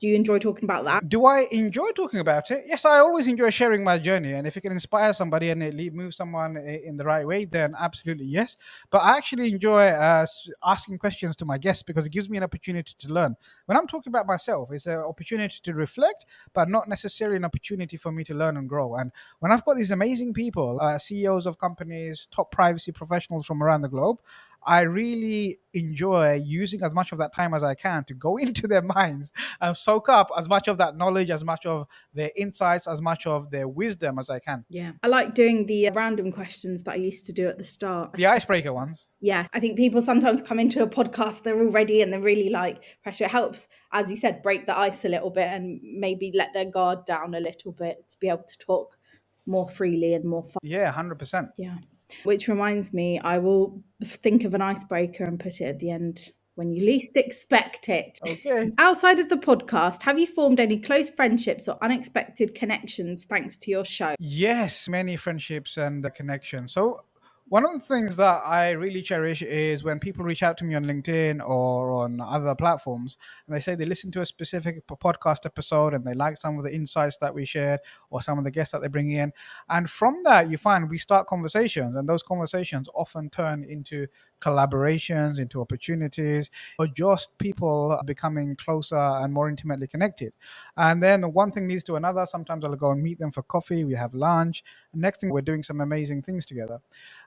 [0.01, 1.07] Do you enjoy talking about that?
[1.07, 2.63] Do I enjoy talking about it?
[2.65, 4.33] Yes, I always enjoy sharing my journey.
[4.33, 7.75] And if it can inspire somebody and it move someone in the right way, then
[7.79, 8.57] absolutely yes.
[8.89, 10.25] But I actually enjoy uh,
[10.65, 13.35] asking questions to my guests because it gives me an opportunity to learn.
[13.67, 17.95] When I'm talking about myself, it's an opportunity to reflect, but not necessarily an opportunity
[17.95, 18.95] for me to learn and grow.
[18.95, 23.61] And when I've got these amazing people, uh, CEOs of companies, top privacy professionals from
[23.61, 24.17] around the globe,
[24.63, 28.67] I really enjoy using as much of that time as I can to go into
[28.67, 32.87] their minds and soak up as much of that knowledge, as much of their insights,
[32.87, 34.65] as much of their wisdom as I can.
[34.69, 34.93] Yeah.
[35.03, 38.13] I like doing the uh, random questions that I used to do at the start.
[38.13, 39.07] The icebreaker ones.
[39.19, 39.45] Yeah.
[39.53, 43.25] I think people sometimes come into a podcast, they're already and they're really like pressure.
[43.25, 46.65] It helps, as you said, break the ice a little bit and maybe let their
[46.65, 48.97] guard down a little bit to be able to talk
[49.45, 50.59] more freely and more fun.
[50.61, 51.49] Yeah, 100%.
[51.57, 51.77] Yeah.
[52.23, 56.31] Which reminds me, I will think of an icebreaker and put it at the end
[56.55, 58.19] when you least expect it.
[58.27, 58.71] Okay.
[58.77, 63.71] Outside of the podcast, have you formed any close friendships or unexpected connections thanks to
[63.71, 64.15] your show?
[64.19, 66.73] Yes, many friendships and connections.
[66.73, 67.05] So
[67.51, 70.73] one of the things that I really cherish is when people reach out to me
[70.73, 75.45] on LinkedIn or on other platforms and they say they listen to a specific podcast
[75.45, 78.51] episode and they like some of the insights that we shared or some of the
[78.51, 79.33] guests that they bring in.
[79.67, 84.07] And from that, you find we start conversations, and those conversations often turn into
[84.39, 90.31] collaborations, into opportunities, or just people becoming closer and more intimately connected.
[90.77, 92.25] And then one thing leads to another.
[92.25, 94.63] Sometimes I'll go and meet them for coffee, we have lunch.
[94.93, 96.79] And next thing, we're doing some amazing things together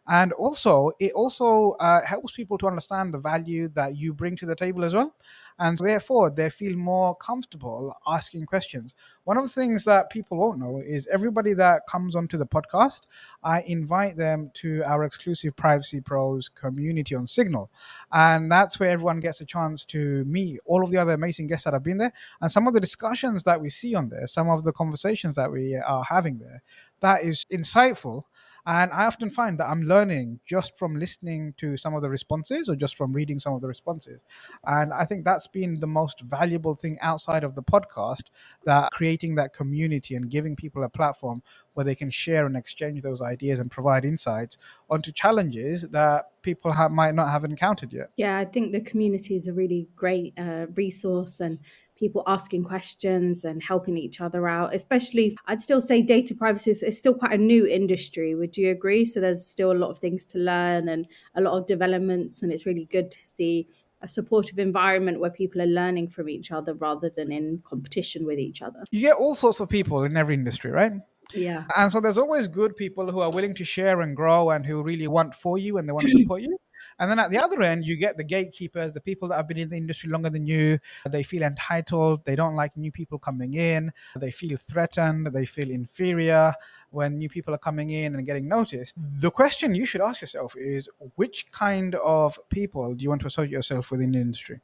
[0.07, 4.47] and also it also uh, helps people to understand the value that you bring to
[4.47, 5.15] the table as well.
[5.57, 8.95] And therefore they feel more comfortable asking questions.
[9.23, 13.03] One of the things that people won't know is everybody that comes onto the podcast
[13.45, 17.71] i invite them to our exclusive privacy pros community on signal.
[18.13, 21.65] And that's where everyone gets a chance to meet all of the other amazing guests
[21.65, 22.13] that have been there.
[22.41, 25.51] And some of the discussions that we see on there some of the conversations that
[25.51, 26.63] we are having there
[27.01, 28.25] that is insightful
[28.67, 32.69] and I often find that I'm learning just from listening to some of the responses
[32.69, 34.23] or just from reading some of the responses.
[34.65, 38.25] And I think that's been the most valuable thing outside of the podcast
[38.65, 41.43] that creating that community and giving people a platform
[41.75, 44.57] where they can share and exchange those ideas and provide insights
[44.89, 48.11] onto challenges that people might not have encountered yet.
[48.17, 51.59] Yeah, I think the community is a really great uh, resource and
[51.97, 54.75] people asking questions and helping each other out.
[54.75, 58.35] Especially, I'd still say data privacy is, is still quite a new industry.
[58.35, 59.05] Would you agree?
[59.05, 62.53] So there's still a lot of things to learn and a lot of developments, and
[62.53, 63.69] it's really good to see
[64.03, 68.39] a supportive environment where people are learning from each other rather than in competition with
[68.39, 68.85] each other.
[68.91, 70.93] You get all sorts of people in every industry, right?
[71.33, 71.65] Yeah.
[71.77, 74.83] And so there's always good people who are willing to share and grow and who
[74.83, 76.59] really want for you and they want to support you.
[76.99, 79.59] And then at the other end, you get the gatekeepers, the people that have been
[79.59, 80.79] in the industry longer than you.
[81.07, 82.25] They feel entitled.
[82.25, 83.93] They don't like new people coming in.
[84.17, 85.27] They feel threatened.
[85.27, 86.55] They feel inferior
[86.95, 88.95] when new people are coming in and getting noticed.
[88.97, 93.29] The question you should ask yourself is which kind of people do you want to
[93.29, 94.61] associate yourself with in the industry?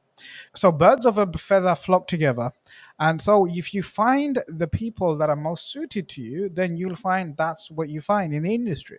[0.54, 2.52] So birds of a feather flock together.
[2.98, 6.96] And so if you find the people that are most suited to you, then you'll
[6.96, 8.98] find that's what you find in the industry.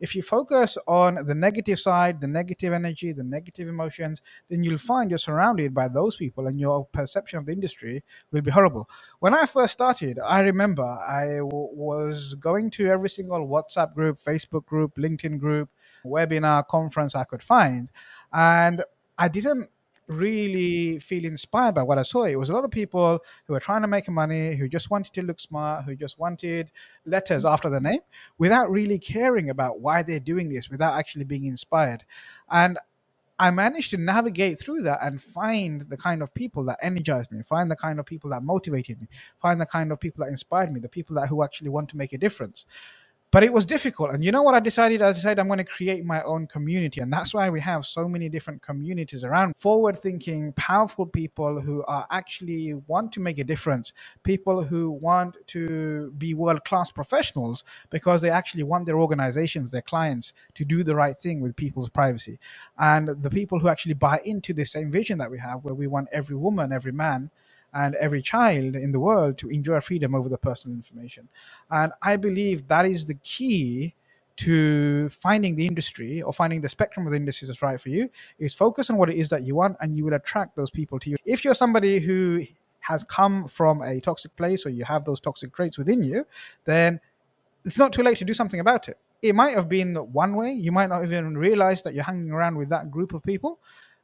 [0.00, 4.78] If you focus on the negative side, the negative energy, the negative emotions, then you'll
[4.78, 8.90] find you're surrounded by those people and your perception of the industry will be horrible.
[9.20, 14.18] When I first started, I remember I w- was going to every single WhatsApp group,
[14.18, 15.68] Facebook group, LinkedIn group,
[16.04, 17.90] webinar, conference I could find.
[18.32, 18.84] And
[19.18, 19.68] I didn't
[20.08, 22.24] really feel inspired by what I saw.
[22.24, 25.12] It was a lot of people who were trying to make money, who just wanted
[25.14, 26.72] to look smart, who just wanted
[27.06, 28.00] letters after their name
[28.38, 32.04] without really caring about why they're doing this, without actually being inspired.
[32.50, 32.78] And
[33.38, 37.42] I managed to navigate through that and find the kind of people that energized me,
[37.42, 39.08] find the kind of people that motivated me,
[39.40, 41.96] find the kind of people that inspired me, the people that who actually want to
[41.96, 42.66] make a difference
[43.32, 44.10] but it was difficult.
[44.10, 45.00] And you know what i decided?
[45.00, 47.00] I decided i'm going to create my own community.
[47.00, 49.54] And that's why we have so many different communities around.
[49.58, 53.94] Forward thinking powerful people who are actually want to make a difference.
[54.22, 59.82] People who want to be world class professionals because they actually want their organizations their
[59.82, 62.38] clients to do the right thing with people's privacy.
[62.78, 65.86] And the people who actually buy into the same vision that we have where we
[65.86, 67.30] want every woman every man
[67.74, 71.28] and every child in the world to enjoy freedom over the personal information.
[71.70, 73.94] And I believe that is the key
[74.38, 78.10] to finding the industry or finding the spectrum of the industry that's right for you
[78.38, 80.98] is focus on what it is that you want and you will attract those people
[81.00, 81.16] to you.
[81.26, 82.46] If you're somebody who
[82.80, 86.26] has come from a toxic place or you have those toxic traits within you,
[86.64, 87.00] then
[87.64, 88.98] it's not too late to do something about it.
[89.22, 90.52] It might have been one way.
[90.52, 93.60] You might not even realize that you're hanging around with that group of people.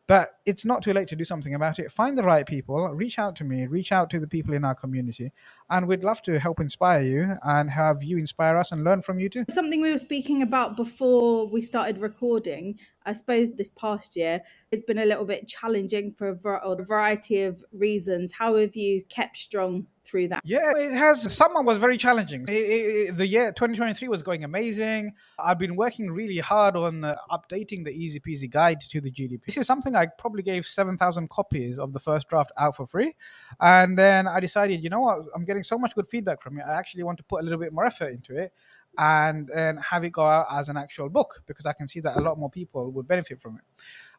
[0.09, 1.93] But it's not too late to do something about it.
[1.93, 4.75] Find the right people, reach out to me, reach out to the people in our
[4.75, 5.33] community,
[5.69, 9.21] and we'd love to help inspire you and have you inspire us and learn from
[9.21, 9.45] you too.
[9.51, 14.41] Something we were speaking about before we started recording, I suppose this past year,
[14.73, 18.33] it's been a little bit challenging for a variety of reasons.
[18.33, 20.43] How have you kept strong through that?
[20.45, 21.33] Yeah, it has.
[21.33, 22.45] Summer was very challenging.
[22.49, 25.13] It, it, the year 2023 was going amazing.
[25.39, 29.45] I've been working really hard on uh, updating the Easy Peasy guide to the GDPR.
[29.47, 33.15] This is something I probably gave 7,000 copies of the first draft out for free.
[33.61, 36.63] And then I decided, you know what, I'm getting so much good feedback from you.
[36.67, 38.53] I actually want to put a little bit more effort into it
[38.97, 42.17] and then have it go out as an actual book because I can see that
[42.17, 43.63] a lot more people would benefit from it.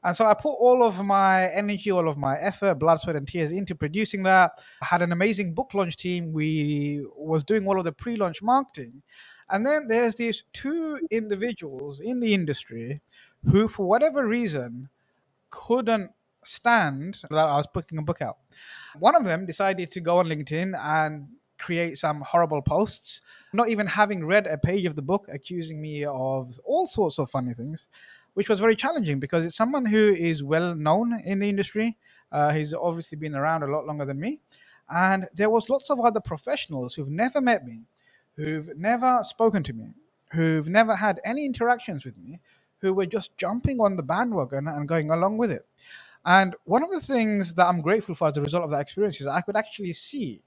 [0.03, 3.27] And so I put all of my energy, all of my effort, blood, sweat, and
[3.27, 4.53] tears into producing that.
[4.81, 6.31] I had an amazing book launch team.
[6.31, 9.01] We was doing all of the pre-launch marketing.
[9.49, 13.01] And then there's these two individuals in the industry
[13.51, 14.89] who, for whatever reason,
[15.49, 16.11] couldn't
[16.43, 18.37] stand that I was putting a book out.
[18.97, 21.27] One of them decided to go on LinkedIn and
[21.59, 26.05] create some horrible posts, not even having read a page of the book, accusing me
[26.05, 27.89] of all sorts of funny things,
[28.39, 31.97] which was very challenging because it's someone who is well known in the industry.
[32.31, 34.39] Uh, he's obviously been around a lot longer than me.
[34.89, 37.81] And there was lots of other professionals who've never met me,
[38.37, 39.89] who've never spoken to me,
[40.31, 42.39] who've never had any interactions with me,
[42.77, 45.65] who were just jumping on the bandwagon and going along with it.
[46.25, 49.19] And one of the things that I'm grateful for as a result of that experience
[49.19, 50.43] is I could actually see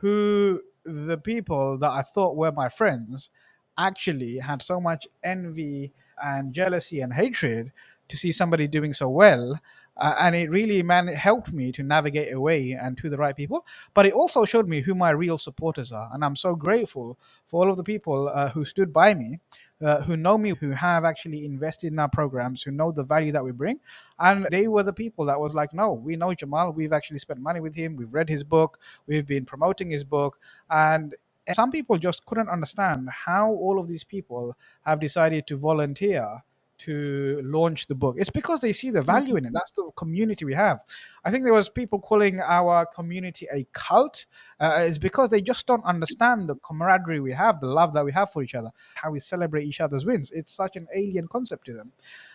[0.00, 3.28] who the people that I thought were my friends
[3.76, 7.72] actually had so much envy and jealousy and hatred
[8.08, 9.60] to see somebody doing so well.
[9.98, 13.64] Uh, and it really man helped me to navigate away and to the right people
[13.94, 17.64] but it also showed me who my real supporters are and i'm so grateful for
[17.64, 19.40] all of the people uh, who stood by me
[19.82, 23.32] uh, who know me, who have actually invested in our programs, who know the value
[23.32, 23.78] that we bring.
[24.18, 26.72] And they were the people that was like, no, we know Jamal.
[26.72, 27.96] We've actually spent money with him.
[27.96, 28.78] We've read his book.
[29.06, 30.38] We've been promoting his book.
[30.70, 31.14] And
[31.54, 36.42] some people just couldn't understand how all of these people have decided to volunteer
[36.78, 38.16] to launch the book.
[38.18, 39.52] It's because they see the value in it.
[39.52, 40.80] That's the community we have.
[41.24, 44.26] I think there was people calling our community a cult.
[44.60, 48.12] Uh, it's because they just don't understand the camaraderie we have, the love that we
[48.12, 50.30] have for each other, how we celebrate each other's wins.
[50.32, 51.92] It's such an alien concept to them.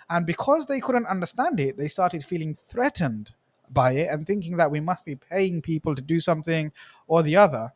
[0.10, 3.34] And because they couldn't understand it, they started feeling threatened
[3.70, 6.72] by it and thinking that we must be paying people to do something
[7.08, 7.72] or the other.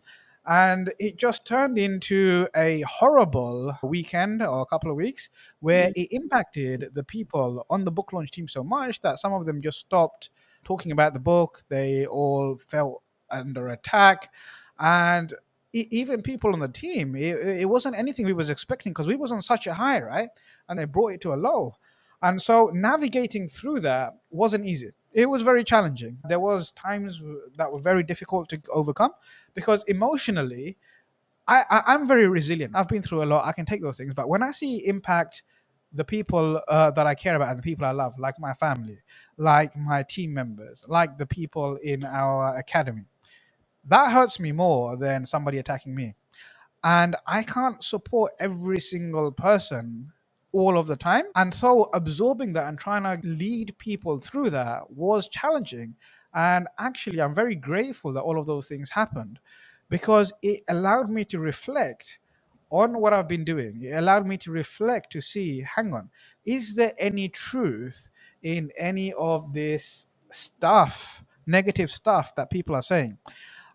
[0.48, 5.30] And it just turned into a horrible weekend or a couple of weeks
[5.60, 5.94] where mm.
[5.96, 9.62] it impacted the people on the book launch team so much that some of them
[9.62, 10.30] just stopped
[10.64, 11.64] talking about the book.
[11.70, 14.32] They all felt under attack.
[14.78, 15.34] And
[15.74, 19.32] even people on the team, it, it wasn't anything we was expecting because we was
[19.32, 20.30] on such a high, right?
[20.70, 21.76] And they brought it to a low.
[22.22, 24.92] And so navigating through that wasn't easy.
[25.16, 26.20] It was very challenging.
[26.30, 27.22] There was times
[27.58, 29.14] that were very difficult to overcome
[29.56, 30.78] because emotionally,
[31.48, 32.76] I, I I'm very resilient.
[32.76, 33.46] I've been through a lot.
[33.48, 34.14] I can take those things.
[34.16, 35.44] But when I see impact
[35.94, 39.00] the people uh, that I care about and the people I love, like my family,
[39.38, 43.06] like my team members, like the people in our academy,
[43.86, 46.16] that hurts me more than somebody attacking me.
[46.84, 50.14] And I can't support every single person
[50.56, 51.26] all of the time.
[51.36, 55.96] And so absorbing that and trying to lead people through that was challenging.
[56.34, 59.40] And actually, I'm very grateful that all of those things happened
[59.90, 62.20] because it allowed me to reflect
[62.70, 63.84] on what I've been doing.
[63.84, 66.10] It allowed me to reflect to see, hang on,
[66.46, 68.10] is there any truth
[68.42, 73.18] in any of this stuff, negative stuff that people are saying?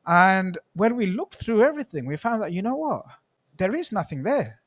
[0.06, 3.04] And when we looked through everything, we found that, you know what?
[3.58, 4.59] There is nothing there.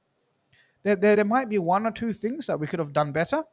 [0.83, 3.43] There, there, there might be one or two things that we could have done better.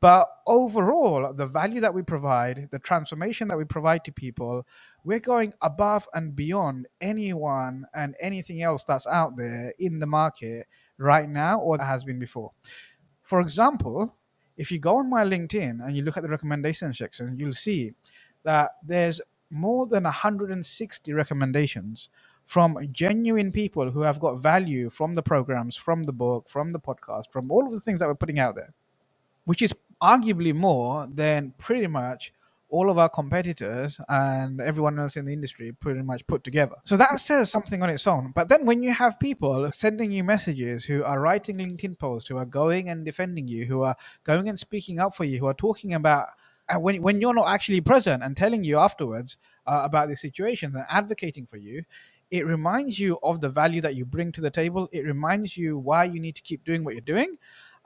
[0.00, 4.66] But overall, the value that we provide, the transformation that we provide to people,
[5.04, 10.66] we're going above and beyond anyone and anything else that's out there in the market
[10.96, 12.52] right now or that has been before.
[13.22, 14.16] For example,
[14.56, 17.92] if you go on my LinkedIn and you look at the recommendation section, you'll see
[18.42, 22.08] that there's more than 160 recommendations
[22.50, 26.80] from genuine people who have got value from the programs, from the book, from the
[26.80, 28.74] podcast, from all of the things that we're putting out there,
[29.44, 29.72] which is
[30.02, 32.32] arguably more than pretty much
[32.68, 36.74] all of our competitors and everyone else in the industry pretty much put together.
[36.82, 38.32] So that says something on its own.
[38.34, 42.36] But then when you have people sending you messages who are writing LinkedIn posts, who
[42.36, 43.94] are going and defending you, who are
[44.24, 46.26] going and speaking up for you, who are talking about
[46.68, 49.36] uh, when when you're not actually present and telling you afterwards
[49.66, 51.84] uh, about the situation and advocating for you,
[52.30, 54.88] it reminds you of the value that you bring to the table.
[54.92, 57.36] It reminds you why you need to keep doing what you're doing.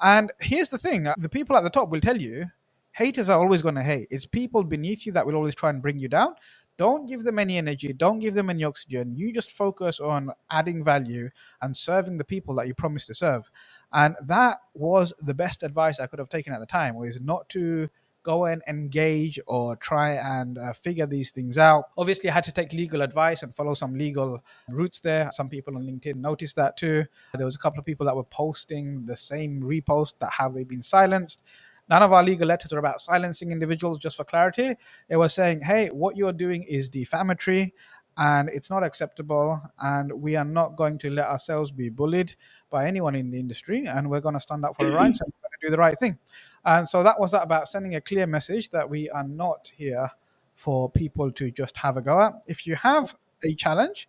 [0.01, 2.47] And here's the thing: uh, the people at the top will tell you,
[2.93, 4.09] haters are always going to hate.
[4.11, 6.35] It's people beneath you that will always try and bring you down.
[6.77, 7.93] Don't give them any energy.
[7.93, 9.15] Don't give them any oxygen.
[9.15, 11.31] You just focus on adding value
[11.63, 13.49] and serving the people that you promised to serve.
[13.93, 17.49] And that was the best advice I could have taken at the time was not
[17.51, 17.89] to
[18.25, 21.85] go and engage or try and uh, figure these things out.
[21.97, 25.31] Obviously, I had to take legal advice and follow some legal routes there.
[25.33, 27.05] Some people on LinkedIn noticed that too.
[27.35, 30.65] There was a couple of people that were posting the same repost that have they
[30.65, 31.41] been silenced.
[31.89, 34.75] None of our legal letters are about silencing individuals, just for clarity.
[35.09, 37.75] It was saying, hey, what you're doing is defamatory
[38.17, 39.61] and it's not acceptable.
[39.79, 42.35] And we are not going to let ourselves be bullied
[42.71, 43.85] by anyone in the industry.
[43.87, 46.19] And we're going to stand up for the rights and do the right thing.
[46.65, 50.11] And so that was that about sending a clear message that we are not here
[50.55, 52.33] for people to just have a go at.
[52.47, 54.09] If you have a challenge,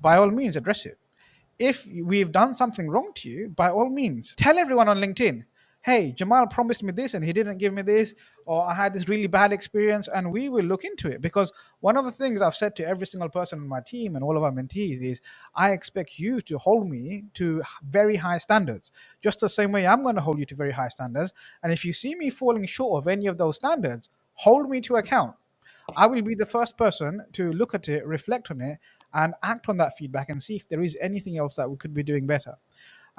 [0.00, 0.98] by all means, address it.
[1.58, 5.44] If we've done something wrong to you, by all means, tell everyone on LinkedIn
[5.82, 8.14] hey, Jamal promised me this and he didn't give me this,
[8.44, 11.20] or I had this really bad experience, and we will look into it.
[11.20, 14.24] Because one of the things I've said to every single person on my team and
[14.24, 15.20] all of our mentees is
[15.54, 20.02] I expect you to hold me to very high standards, just the same way I'm
[20.02, 21.32] going to hold you to very high standards.
[21.62, 24.96] And if you see me falling short of any of those standards, hold me to
[24.96, 25.36] account.
[25.96, 28.78] I will be the first person to look at it, reflect on it,
[29.12, 31.94] and act on that feedback and see if there is anything else that we could
[31.94, 32.54] be doing better.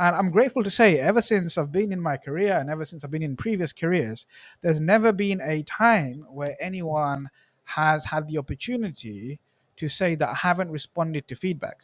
[0.02, 3.04] And I'm grateful to say, ever since I've been in my career and ever since
[3.04, 4.26] I've been in previous careers,
[4.62, 7.30] there's never been a time where anyone
[7.66, 9.40] has had the opportunity
[9.76, 11.82] to say that I haven't responded to feedback.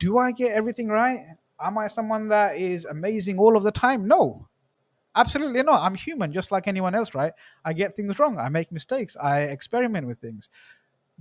[0.00, 1.20] Do I get everything right?
[1.60, 4.08] Am I someone that is amazing all of the time?
[4.08, 4.48] No,
[5.14, 5.82] absolutely not.
[5.82, 7.32] I'm human just like anyone else, right?
[7.64, 8.40] I get things wrong.
[8.40, 9.16] I make mistakes.
[9.22, 10.50] I experiment with things.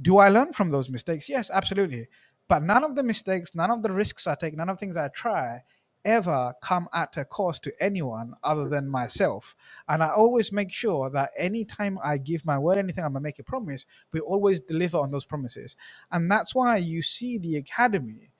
[0.01, 1.29] Do I learn from those mistakes?
[1.29, 2.07] Yes, absolutely.
[2.47, 4.97] But none of the mistakes, none of the risks I take, none of the things
[4.97, 5.61] I try
[6.05, 9.55] ever come at a cost to anyone other than myself.
[9.87, 13.39] And I always make sure that anytime I give my word, anything I'm gonna make
[13.39, 15.75] a promise, we always deliver on those promises.
[16.11, 18.31] And that's why you see the academy,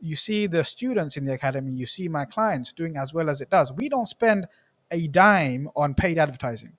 [0.00, 3.40] you see the students in the academy, you see my clients doing as well as
[3.40, 3.72] it does.
[3.72, 4.46] We don't spend
[4.90, 6.74] a dime on paid advertising.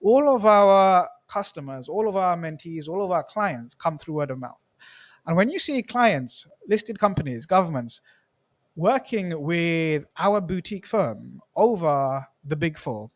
[0.00, 4.30] All of our customers, all of our mentees, all of our clients come through word
[4.30, 4.64] of mouth.
[5.26, 8.00] And when you see clients, listed companies, governments
[8.78, 13.10] working with our boutique firm over the big four,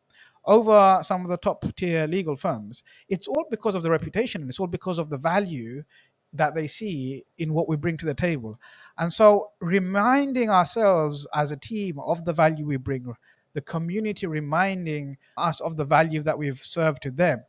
[0.45, 4.51] over some of the top tier legal firms, it's all because of the reputation and
[4.51, 5.85] it's all because of the value
[6.33, 8.59] that they see in what we bring to the table.
[8.99, 13.15] And so, reminding ourselves as a team of the value we bring,
[13.55, 17.45] the community reminding us of the value that we've served to them,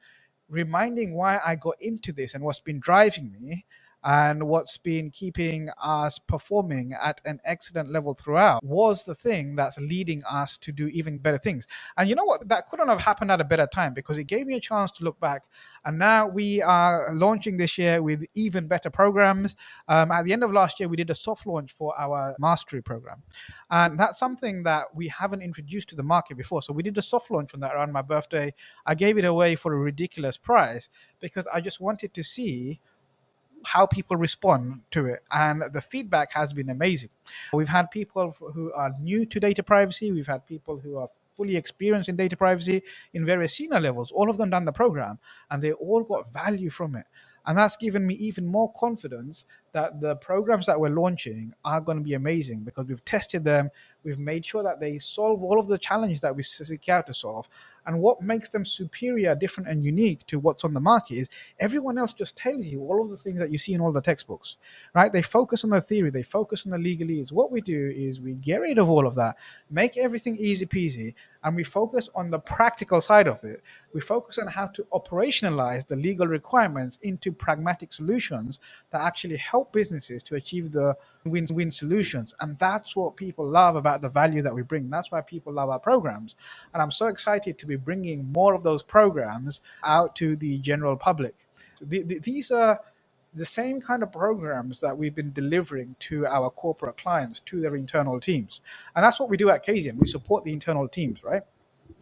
[0.50, 3.66] reminding why I got into this and what's been driving me
[4.04, 9.80] and what's been keeping us performing at an excellent level throughout was the thing that's
[9.80, 11.68] leading us to do even better things.
[11.98, 12.48] And you know what?
[12.50, 15.04] That couldn't have happened at a better time because it gave me a chance to
[15.04, 15.44] look back.
[15.86, 19.56] And now we are launching this year with even better programs.
[19.88, 22.82] Um, at the end of last year, we did a soft launch for our mastery
[22.82, 23.24] program.
[23.70, 26.62] And that's something that we haven't introduced to the market before.
[26.62, 28.54] So we did a soft launch on that around my birthday.
[28.86, 30.90] I gave it away for a ridiculous price
[31.20, 32.82] because I just wanted to see
[33.66, 37.10] how people respond to it and the feedback has been amazing.
[37.54, 41.56] We've had people who are new to data privacy we've had people who are fully
[41.58, 42.84] experienced in data privacy
[43.14, 46.70] in various senior levels all of them done the program and they all got value
[46.70, 47.06] from it
[47.46, 51.98] and that's given me even more confidence that the programs that we're launching are going
[51.98, 53.70] to be amazing because we've tested them
[54.04, 57.14] we've made sure that they solve all of the challenges that we seek out to
[57.14, 57.48] solve
[57.86, 61.30] and what makes them superior, different, and unique to what's on the market is
[61.60, 64.02] everyone else just tells you all of the things that you see in all the
[64.02, 64.58] textbooks,
[64.94, 65.12] right?
[65.12, 67.32] They focus on the theory, they focus on the legalese.
[67.32, 69.38] What we do is we get rid of all of that,
[69.70, 71.14] make everything easy peasy,
[71.44, 73.62] and we focus on the practical side of it.
[73.94, 78.60] We focus on how to operationalize the legal requirements into pragmatic solutions
[78.92, 82.34] that actually help businesses to achieve the win win solutions.
[82.40, 84.90] And that's what people love about the value that we bring.
[84.90, 86.36] That's why people love our programs.
[86.74, 90.96] And I'm so excited to be bringing more of those programs out to the general
[90.96, 91.36] public.
[91.76, 92.80] So the, the, these are
[93.36, 97.76] the same kind of programs that we've been delivering to our corporate clients, to their
[97.76, 98.62] internal teams.
[98.96, 99.98] And that's what we do at Kazient.
[99.98, 101.42] We support the internal teams, right?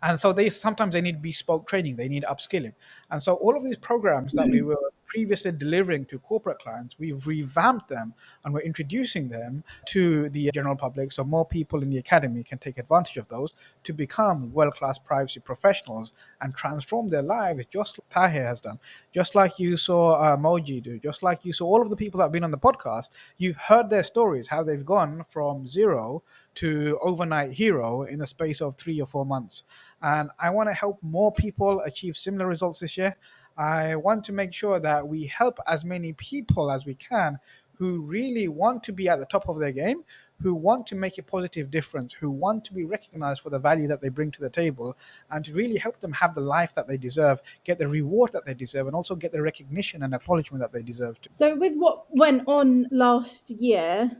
[0.03, 2.73] And so they sometimes they need bespoke training, they need upskilling.
[3.09, 7.27] And so all of these programs that we were previously delivering to corporate clients, we've
[7.27, 8.13] revamped them
[8.45, 12.57] and we're introducing them to the general public so more people in the academy can
[12.57, 13.51] take advantage of those
[13.83, 18.79] to become world class privacy professionals and transform their lives, just like Tahir has done,
[19.13, 22.19] just like you saw uh, Moji do, just like you saw all of the people
[22.19, 23.09] that have been on the podcast.
[23.37, 26.23] You've heard their stories, how they've gone from zero
[26.55, 29.63] to overnight hero in the space of three or four months.
[30.01, 33.17] And I want to help more people achieve similar results this year.
[33.61, 37.37] I want to make sure that we help as many people as we can
[37.75, 40.03] who really want to be at the top of their game,
[40.41, 43.87] who want to make a positive difference, who want to be recognized for the value
[43.87, 44.97] that they bring to the table,
[45.29, 48.45] and to really help them have the life that they deserve, get the reward that
[48.47, 51.21] they deserve, and also get the recognition and acknowledgement that they deserve.
[51.21, 51.29] To.
[51.29, 54.11] So, with what went on last year,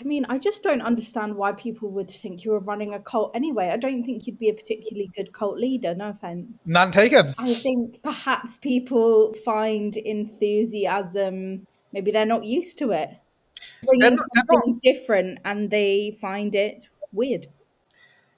[0.00, 3.34] I mean, I just don't understand why people would think you were running a cult
[3.34, 3.68] anyway.
[3.72, 6.60] I don't think you'd be a particularly good cult leader, no offense.
[6.66, 7.34] None taken.
[7.38, 13.10] I think perhaps people find enthusiasm, maybe they're not used to it.
[13.84, 17.46] Bringing not- something different and they find it weird.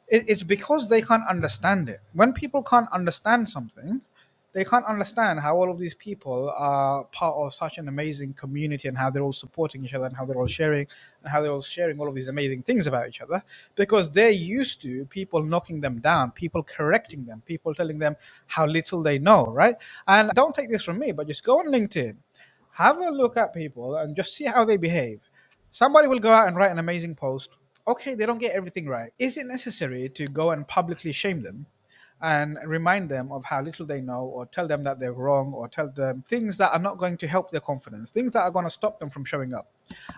[0.08, 2.00] It, it's because they can't understand it.
[2.12, 4.02] When people can't understand something,
[4.54, 8.86] they can't understand how all of these people are part of such an amazing community
[8.86, 10.86] and how they're all supporting each other and how they're all sharing
[11.22, 13.42] and how they're all sharing all of these amazing things about each other
[13.74, 18.14] because they're used to people knocking them down, people correcting them, people telling them
[18.46, 19.74] how little they know, right?
[20.06, 22.16] And don't take this from me, but just go on LinkedIn,
[22.70, 25.18] have a look at people and just see how they behave.
[25.72, 27.50] Somebody will go out and write an amazing post.
[27.88, 29.10] Okay, they don't get everything right.
[29.18, 31.66] Is it necessary to go and publicly shame them?
[32.24, 35.68] And remind them of how little they know, or tell them that they're wrong, or
[35.68, 38.64] tell them things that are not going to help their confidence, things that are going
[38.64, 39.70] to stop them from showing up.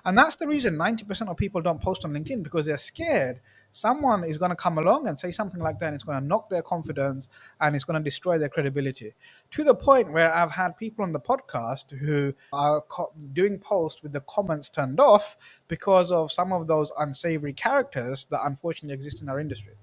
[0.04, 3.40] And that's the reason 90% of people don't post on LinkedIn because they're scared
[3.76, 6.26] someone is going to come along and say something like that, and it's going to
[6.26, 7.28] knock their confidence
[7.60, 9.14] and it's going to destroy their credibility.
[9.52, 14.02] To the point where I've had people on the podcast who are co- doing posts
[14.02, 15.36] with the comments turned off
[15.68, 19.74] because of some of those unsavory characters that unfortunately exist in our industry.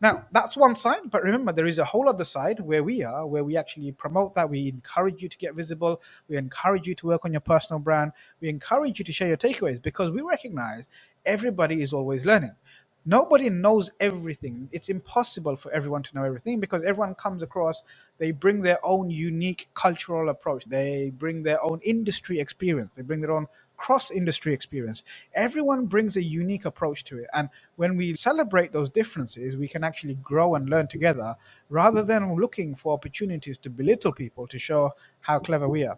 [0.00, 3.26] Now, that's one side, but remember, there is a whole other side where we are,
[3.26, 4.48] where we actually promote that.
[4.48, 6.00] We encourage you to get visible.
[6.28, 8.12] We encourage you to work on your personal brand.
[8.40, 10.88] We encourage you to share your takeaways because we recognize
[11.26, 12.54] everybody is always learning.
[13.08, 14.68] Nobody knows everything.
[14.70, 17.82] It's impossible for everyone to know everything because everyone comes across,
[18.18, 20.66] they bring their own unique cultural approach.
[20.66, 22.92] They bring their own industry experience.
[22.92, 23.46] They bring their own
[23.78, 25.04] cross industry experience.
[25.32, 27.28] Everyone brings a unique approach to it.
[27.32, 31.34] And when we celebrate those differences, we can actually grow and learn together
[31.70, 35.96] rather than looking for opportunities to belittle people to show how clever we are.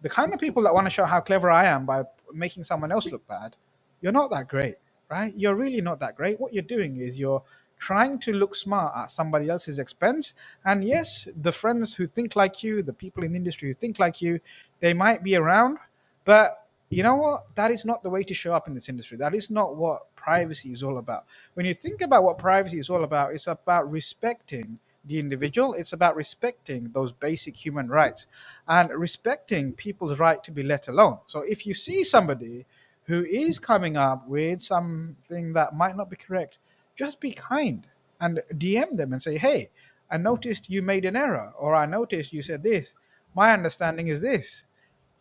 [0.00, 2.92] The kind of people that want to show how clever I am by making someone
[2.92, 3.56] else look bad,
[4.00, 4.76] you're not that great,
[5.10, 5.32] right?
[5.36, 6.40] You're really not that great.
[6.40, 7.42] What you're doing is you're
[7.78, 10.34] trying to look smart at somebody else's expense.
[10.64, 13.98] And yes, the friends who think like you, the people in the industry who think
[13.98, 14.40] like you,
[14.80, 15.78] they might be around,
[16.24, 17.54] but you know what?
[17.56, 19.18] That is not the way to show up in this industry.
[19.18, 21.24] That is not what privacy is all about.
[21.54, 25.92] When you think about what privacy is all about, it's about respecting the individual, it's
[25.92, 28.26] about respecting those basic human rights
[28.66, 31.18] and respecting people's right to be let alone.
[31.26, 32.66] So if you see somebody
[33.06, 36.58] who is coming up with something that might not be correct,
[36.94, 37.86] just be kind
[38.20, 39.70] and DM them and say, hey,
[40.10, 42.94] I noticed you made an error, or I noticed you said this.
[43.34, 44.66] My understanding is this.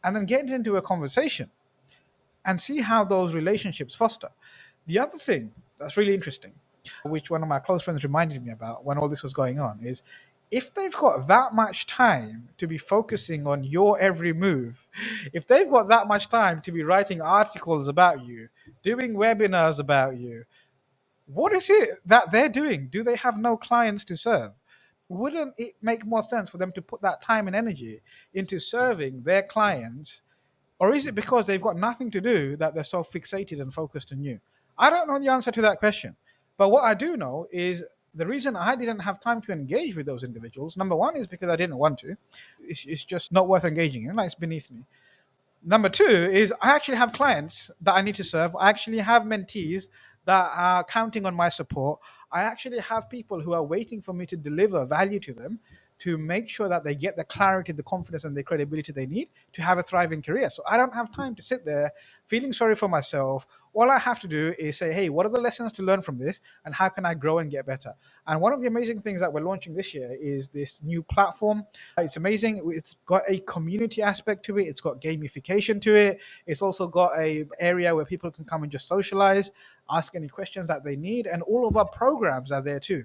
[0.04, 1.50] And then get into a conversation
[2.46, 4.30] and see how those relationships foster.
[4.86, 6.54] The other thing that's really interesting,
[7.04, 9.80] which one of my close friends reminded me about when all this was going on,
[9.82, 10.04] is
[10.52, 14.88] if they've got that much time to be focusing on your every move,
[15.34, 18.50] if they've got that much time to be writing articles about you,
[18.84, 20.44] doing webinars about you,
[21.26, 22.88] what is it that they're doing?
[22.92, 24.52] Do they have no clients to serve?
[25.10, 28.02] Wouldn't it make more sense for them to put that time and energy
[28.34, 30.22] into serving their clients?
[30.80, 34.12] Or is it because they've got nothing to do that they're so fixated and focused
[34.12, 34.40] on you?
[34.78, 36.16] I don't know the answer to that question.
[36.58, 37.84] But what I do know is
[38.16, 41.50] the reason I didn't have time to engage with those individuals, number one, is because
[41.50, 42.16] I didn't want to.
[42.62, 44.86] It's, it's just not worth engaging in, like it's beneath me.
[45.64, 48.56] Number two is I actually have clients that I need to serve.
[48.56, 49.88] I actually have mentees
[50.26, 52.00] that are counting on my support.
[52.32, 55.60] I actually have people who are waiting for me to deliver value to them
[55.98, 59.30] to make sure that they get the clarity, the confidence, and the credibility they need
[59.54, 60.50] to have a thriving career.
[60.50, 61.92] So I don't have time to sit there
[62.28, 63.48] feeling sorry for myself.
[63.76, 66.18] All I have to do is say, hey, what are the lessons to learn from
[66.18, 67.94] this, and how can I grow and get better?
[68.26, 71.66] And one of the amazing things that we're launching this year is this new platform.
[71.98, 72.62] It's amazing.
[72.74, 74.64] It's got a community aspect to it.
[74.64, 76.20] It's got gamification to it.
[76.48, 79.52] It's also got a area where people can come and just socialize,
[79.92, 83.04] ask any questions that they need, and all of our programs are there too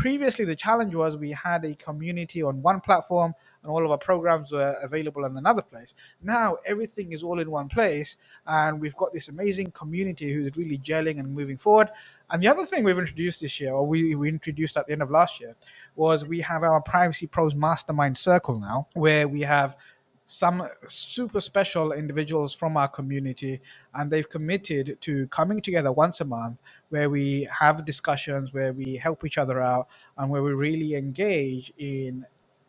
[0.00, 3.98] previously the challenge was we had a community on one platform and all of our
[3.98, 5.94] programs were available in another place.
[6.22, 10.78] Now everything is all in one place and we've got this amazing community who's really
[10.78, 11.90] gelling and moving forward.
[12.30, 15.02] And the other thing we've introduced this year or we, we introduced at the end
[15.02, 15.54] of last year
[15.96, 19.76] was we have our privacy pros mastermind circle now where we have
[20.30, 23.60] some super special individuals from our community
[23.94, 28.94] and they've committed to coming together once a month where we have discussions where we
[28.94, 32.24] help each other out and where we really engage in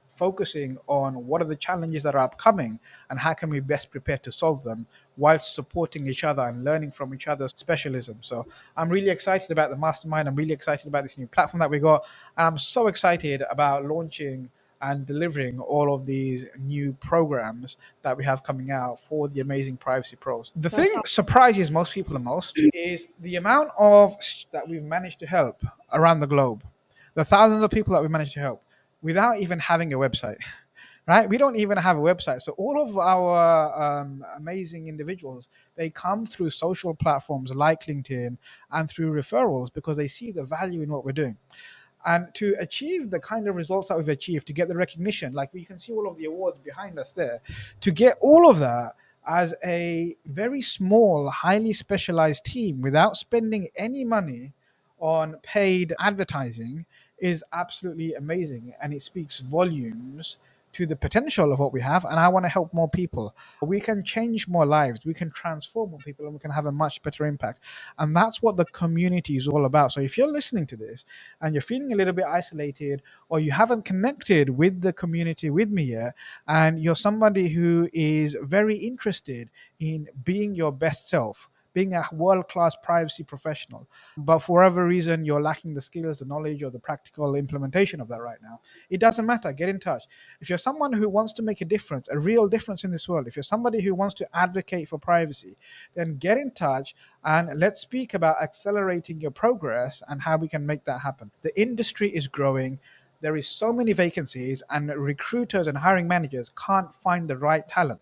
[0.09, 2.79] focusing on what are the challenges that are upcoming
[3.11, 6.89] and how can we best prepare to solve them whilst supporting each other and learning
[6.89, 8.17] from each other's specialism.
[8.21, 10.27] So i'm really excited about the mastermind.
[10.27, 12.03] I'm really excited about this new platform that we got
[12.37, 14.49] and i'm so excited about launching
[14.81, 19.77] and delivering all of these new programs that we have coming out for the amazing
[19.77, 20.51] privacy pros.
[20.55, 24.15] The thing surprises most people the most is the amount of
[24.51, 25.61] that we've managed to help
[25.93, 26.63] around the globe.
[27.13, 28.63] The thousands of people that we've managed to help
[29.01, 30.37] without even having a website.
[31.07, 31.27] Right?
[31.27, 32.41] We don't even have a website.
[32.41, 38.37] So all of our um, amazing individuals, they come through social platforms like LinkedIn
[38.71, 41.37] and through referrals because they see the value in what we're doing
[42.05, 45.49] and to achieve the kind of results that we've achieved to get the recognition like
[45.53, 47.41] you can see all of the awards behind us there
[47.79, 48.95] to get all of that
[49.27, 54.53] as a very small highly specialized team without spending any money
[54.99, 56.85] on paid advertising
[57.19, 58.73] is absolutely amazing.
[58.81, 60.37] And it speaks volumes
[60.73, 63.35] to the potential of what we have and i want to help more people.
[63.61, 66.71] We can change more lives we can transform more people and we can have a
[66.73, 67.63] much better impact.
[67.99, 69.93] And that's what the community is all about.
[69.93, 71.05] So if you're listening to this
[71.41, 75.69] and you're feeling a little bit isolated or you haven't connected with the community with
[75.69, 76.15] me yet
[76.47, 79.49] and you're somebody who is very interested
[79.79, 83.87] in being your best self being a world class privacy professional.
[84.17, 88.07] But for whatever reason, you're lacking the skills, the knowledge, or the practical implementation of
[88.09, 88.59] that right now.
[88.89, 89.51] It doesn't matter.
[89.53, 90.03] Get in touch.
[90.39, 93.27] If you're someone who wants to make a difference, a real difference in this world,
[93.27, 95.57] if you're somebody who wants to advocate for privacy,
[95.95, 100.65] then get in touch and let's speak about accelerating your progress and how we can
[100.65, 101.31] make that happen.
[101.41, 102.79] The industry is growing
[103.21, 108.01] there is so many vacancies and recruiters and hiring managers can't find the right talent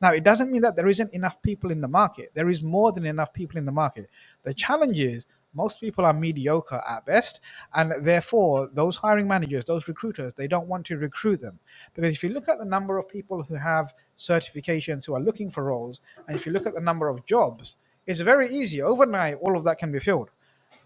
[0.00, 2.30] now, it doesn't mean that there isn't enough people in the market.
[2.34, 4.08] There is more than enough people in the market.
[4.44, 7.40] The challenge is most people are mediocre at best
[7.74, 11.58] and therefore those hiring managers those recruiters they don't want to recruit them
[11.92, 15.50] because if you look at the number of people who have certifications who are looking
[15.50, 17.76] for roles and if you look at the number of jobs
[18.06, 20.30] it's very easy overnight all of that can be filled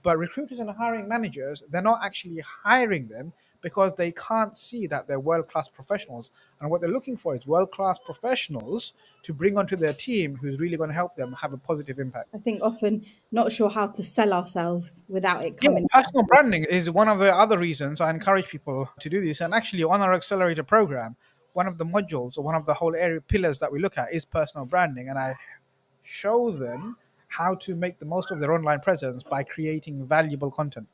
[0.02, 3.34] but recruiters and hiring managers they're not actually hiring them
[3.64, 6.30] because they can't see that they're world class professionals.
[6.60, 8.92] And what they're looking for is world class professionals
[9.22, 12.28] to bring onto their team who's really going to help them have a positive impact.
[12.34, 15.88] I think often not sure how to sell ourselves without it Yeah, coming.
[15.90, 19.40] personal branding is one of the other reasons I encourage people to do this.
[19.40, 21.16] And actually, on our accelerator program,
[21.54, 24.12] one of the modules or one of the whole area pillars that we look at
[24.12, 25.08] is personal branding.
[25.08, 25.36] And I
[26.02, 26.98] show them
[27.28, 30.86] how to make the most of their online presence by creating valuable content.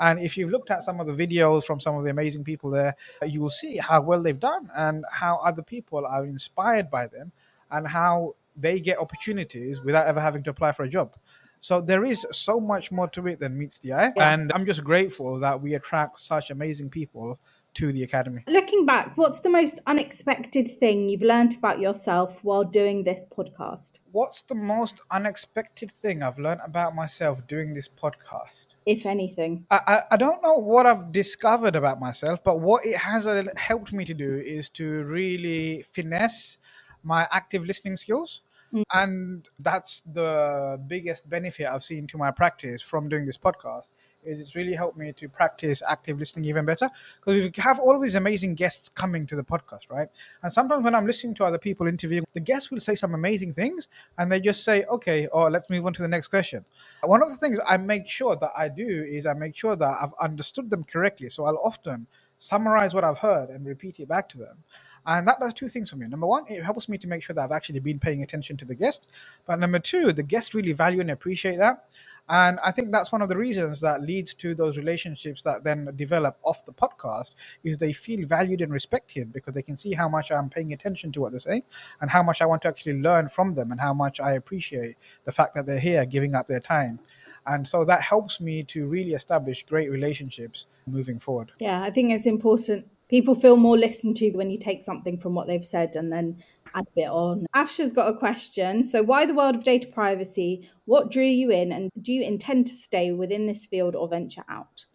[0.00, 2.70] And if you've looked at some of the videos from some of the amazing people
[2.70, 7.06] there, you will see how well they've done and how other people are inspired by
[7.06, 7.32] them
[7.70, 11.14] and how they get opportunities without ever having to apply for a job.
[11.60, 14.12] So there is so much more to it than meets the eye.
[14.16, 14.32] Yeah.
[14.32, 17.38] And I'm just grateful that we attract such amazing people
[17.74, 18.42] to the academy.
[18.46, 23.98] Looking back, what's the most unexpected thing you've learned about yourself while doing this podcast,
[24.12, 28.68] What's the most unexpected thing I've learned about myself doing this podcast?
[28.84, 29.66] if anything?
[29.70, 33.44] I, I, I don't know what I've discovered about myself, but what it has uh,
[33.56, 36.58] helped me to do is to really finesse
[37.04, 38.42] my active listening skills.
[38.72, 38.82] Mm.
[38.92, 43.88] And that's the biggest benefit I've seen to my practice from doing this podcast
[44.24, 46.88] is it's really helped me to practice active listening even better
[47.20, 50.08] because we have all these amazing guests coming to the podcast right
[50.42, 53.52] and sometimes when i'm listening to other people interviewing the guests will say some amazing
[53.52, 56.64] things and they just say okay or let's move on to the next question
[57.02, 59.96] one of the things i make sure that i do is i make sure that
[60.00, 62.06] i've understood them correctly so i'll often
[62.38, 64.58] summarize what i've heard and repeat it back to them
[65.06, 66.06] and that does two things for me.
[66.06, 68.64] Number one, it helps me to make sure that I've actually been paying attention to
[68.64, 69.06] the guest.
[69.46, 71.84] But number two, the guests really value and appreciate that.
[72.30, 75.90] And I think that's one of the reasons that leads to those relationships that then
[75.96, 80.08] develop off the podcast is they feel valued and respected because they can see how
[80.08, 81.64] much I'm paying attention to what they're saying
[82.00, 84.94] and how much I want to actually learn from them and how much I appreciate
[85.24, 87.00] the fact that they're here giving up their time.
[87.46, 91.50] And so that helps me to really establish great relationships moving forward.
[91.58, 92.86] Yeah, I think it's important.
[93.08, 96.36] People feel more listened to when you take something from what they've said and then
[96.74, 97.46] add a bit on.
[97.54, 98.82] Afsha's got a question.
[98.82, 100.68] So, why the world of data privacy?
[100.84, 104.44] What drew you in, and do you intend to stay within this field or venture
[104.48, 104.86] out?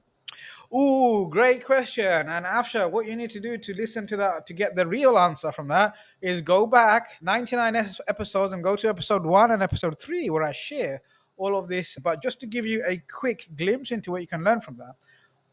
[0.76, 2.28] Ooh, great question.
[2.28, 5.18] And Afsha, what you need to do to listen to that, to get the real
[5.18, 7.76] answer from that, is go back 99
[8.08, 11.02] episodes and go to episode one and episode three, where I share
[11.38, 11.98] all of this.
[12.02, 14.96] But just to give you a quick glimpse into what you can learn from that,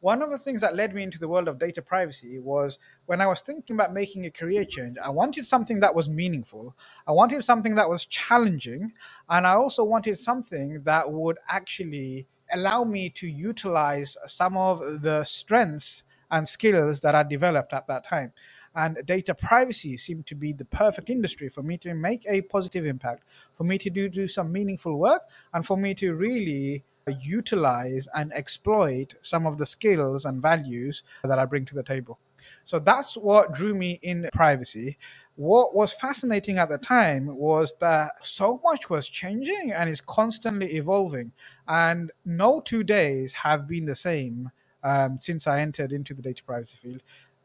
[0.03, 2.77] one of the things that led me into the world of data privacy was
[3.07, 6.77] when I was thinking about making a career change, I wanted something that was meaningful.
[7.07, 8.93] I wanted something that was challenging.
[9.29, 15.23] And I also wanted something that would actually allow me to utilize some of the
[15.23, 18.33] strengths and skills that I developed at that time.
[18.75, 22.87] And data privacy seemed to be the perfect industry for me to make a positive
[22.87, 23.23] impact,
[23.57, 25.23] for me to do, do some meaningful work,
[25.55, 26.83] and for me to really
[27.21, 32.19] utilize and exploit some of the skills and values that I bring to the table.
[32.65, 34.99] So that's what drew me in privacy.
[35.37, 40.75] What was fascinating at the time was that so much was changing and is constantly
[40.75, 41.33] evolving,
[41.67, 44.51] and no two days have been the same
[44.83, 47.03] um, since I entered into the data privacy field.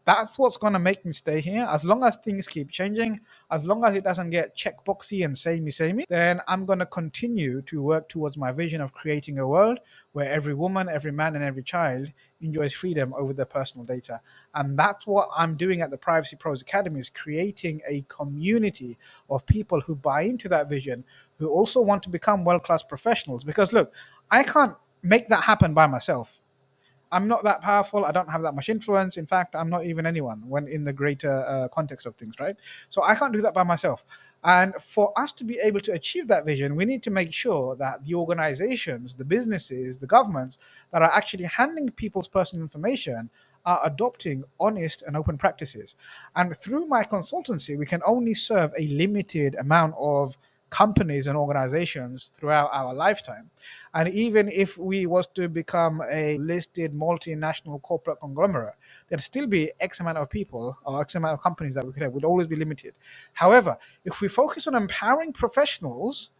[0.08, 1.68] That's what's going to make me stay here.
[1.70, 3.20] As long as things keep changing,
[3.52, 7.62] as long as it doesn't get checkboxy and samey samey, then I'm going to continue
[7.64, 9.80] to work towards my vision of creating a world
[10.14, 14.22] where every woman, every man, and every child enjoys freedom over their personal data.
[14.56, 18.98] And that's what I'm doing at the Privacy Pros Academy is creating a community
[19.30, 21.04] of people who buy into that vision,
[21.38, 23.44] who also want to become world-class professionals.
[23.44, 23.94] Because look,
[24.32, 26.40] I can't make that happen by myself.
[27.12, 28.06] I'm not that powerful.
[28.06, 29.18] I don't have that much influence.
[29.18, 32.56] In fact, I'm not even anyone when in the greater uh, context of things, right?
[32.90, 34.04] So I can't do that by myself.
[34.44, 37.76] And for us to be able to achieve that vision, we need to make sure
[37.78, 40.58] that the organizations, the businesses, the governments
[40.92, 43.30] that are actually handling people's personal information
[43.66, 45.96] are adopting honest and open practices.
[46.36, 50.38] And through my consultancy, we can only serve a limited amount of
[50.70, 53.50] companies and organizations throughout our lifetime.
[53.94, 58.76] And even if we was to become a listed multinational corporate conglomerate
[59.08, 62.04] there'd still be x amount of people or x amount of companies that we could
[62.04, 62.14] have.
[62.14, 62.94] Would always be limited.
[63.34, 66.32] However if we focus on empowering professionals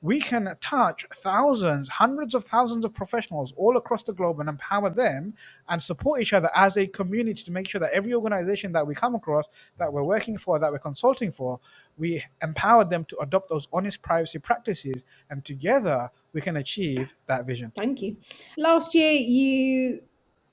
[0.00, 4.90] we can touch thousands, hundreds of thousands of professionals all across the globe and empower
[4.90, 5.34] them
[5.68, 8.94] and support each other as a community to make sure that every organization that we
[8.94, 11.58] come across, that we're working for, that we're consulting for,
[11.96, 15.04] we empower them to adopt those honest privacy practices.
[15.30, 17.72] And together we can achieve that vision.
[17.76, 18.16] Thank you.
[18.56, 20.02] Last year, you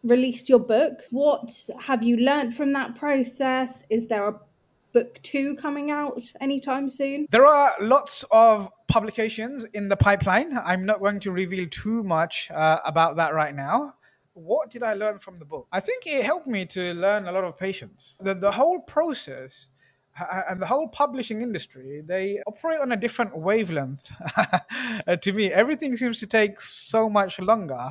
[0.03, 1.01] released your book.
[1.11, 3.83] What have you learned from that process?
[3.91, 4.39] Is there a
[4.95, 7.27] book two coming out anytime soon?
[7.29, 10.49] There are lots of publications in the pipeline.
[10.71, 13.77] I'm not going to reveal too much uh, about that right now.
[14.53, 15.65] what did I learn from the book?
[15.71, 18.17] I think it helped me to learn a lot of patience.
[18.27, 19.69] The, the whole process
[20.19, 24.11] uh, and the whole publishing industry, they operate on a different wavelength.
[25.07, 27.85] Uh, to me, everything seems to take so much longer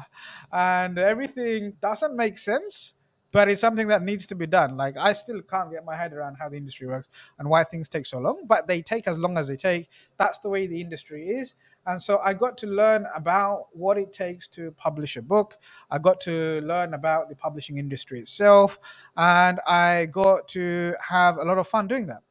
[0.52, 2.94] and everything doesn't make sense
[3.34, 4.76] but it's something that needs to be done.
[4.76, 7.08] Like I still can't get my head around how the industry works
[7.40, 9.88] and why things take so long, but they take as long as they take.
[10.18, 11.56] That's the way the industry is.
[11.84, 15.58] And so I got to learn about what it takes to publish a book.
[15.90, 18.78] I got to learn about the publishing industry itself,
[19.16, 22.22] and I got to have a lot of fun doing that.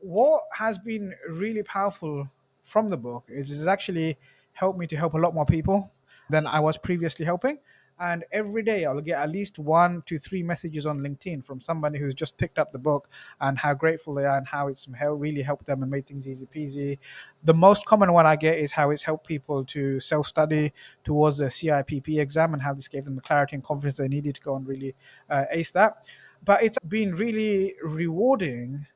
[0.00, 2.28] What has been really powerful
[2.64, 4.18] from the book is it's actually
[4.54, 5.92] helped me to help a lot more people
[6.28, 7.58] than I was previously helping
[8.00, 11.98] and every day I'll get at least one to three messages on LinkedIn from somebody
[11.98, 13.08] who's just picked up the book
[13.40, 16.46] and how grateful they are and how it's really helped them and made things easy
[16.46, 16.98] peasy.
[17.44, 20.72] The most common one I get is how it's helped people to self study
[21.04, 24.34] towards the CIPP exam and how this gave them the clarity and confidence they needed
[24.36, 24.94] to go and really
[25.28, 26.08] uh, ace that.
[26.44, 28.86] But it's been really rewarding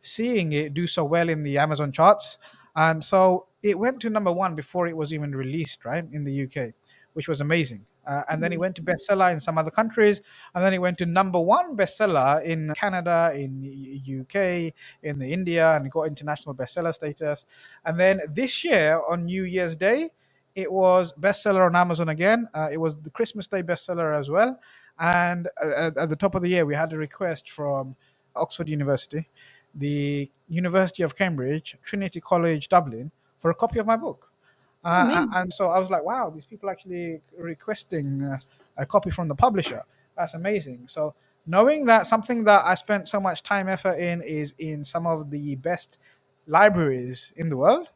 [0.00, 2.38] seeing it do so well in the Amazon charts.
[2.74, 6.44] And so it went to number one before it was even released, right, in the
[6.44, 6.74] UK,
[7.14, 7.84] which was amazing.
[8.06, 10.22] Uh, and then he went to bestseller in some other countries,
[10.54, 13.62] and then he went to number one bestseller in Canada, in
[14.20, 17.46] UK, in the India, and got international bestseller status.
[17.84, 20.10] And then this year on New Year's Day,
[20.54, 22.48] it was bestseller on Amazon again.
[22.54, 24.58] Uh, it was the Christmas Day bestseller as well.
[24.98, 27.96] And uh, at the top of the year, we had a request from
[28.34, 29.28] Oxford University,
[29.74, 34.30] the University of Cambridge, Trinity College Dublin, for a copy of my book.
[34.86, 38.38] Uh, and so I was like, wow, these people actually requesting uh,
[38.76, 39.82] a copy from the publisher.
[40.16, 40.84] That's amazing.
[40.86, 41.14] So
[41.46, 45.30] knowing that something that I spent so much time effort in is in some of
[45.30, 45.98] the best
[46.46, 47.88] libraries in the world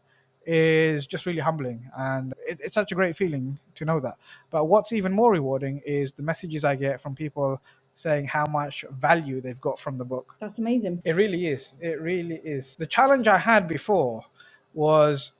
[0.46, 4.14] is just really humbling and it, it's such a great feeling to know that
[4.50, 7.60] but what's even more rewarding is the messages i get from people
[7.94, 11.02] saying how much value they've got from the book That's amazing.
[11.04, 14.24] it really is it really is the challenge i had before
[14.72, 15.32] was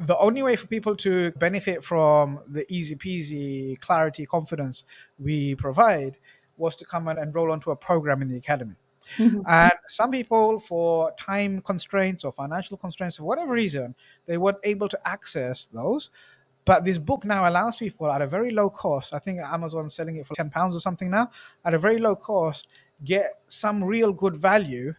[0.00, 4.84] the only way for people to benefit from the easy peasy clarity confidence
[5.18, 6.18] we provide
[6.56, 8.74] was to come and enroll onto a program in the academy
[9.18, 9.42] Mhm.
[9.48, 13.94] and some people for time constraints or financial constraints for whatever reason
[14.26, 16.10] they weren't able to access those
[16.66, 20.16] but this book now allows people at a very low cost i think amazon's selling
[20.16, 21.30] it for 10 pounds or something now
[21.64, 22.68] at a very low cost
[23.02, 24.92] get some real good value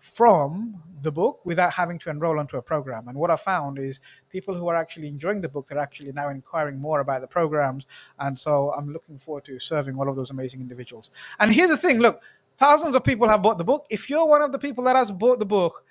[0.00, 3.06] from the book without having to enroll onto a program.
[3.08, 6.30] And what I found is people who are actually enjoying the book, they're actually now
[6.30, 7.86] inquiring more about the programs.
[8.18, 11.10] And so I'm looking forward to serving all of those amazing individuals.
[11.38, 12.22] And here's the thing look,
[12.56, 13.86] thousands of people have bought the book.
[13.90, 15.84] If you're one of the people that has bought the book,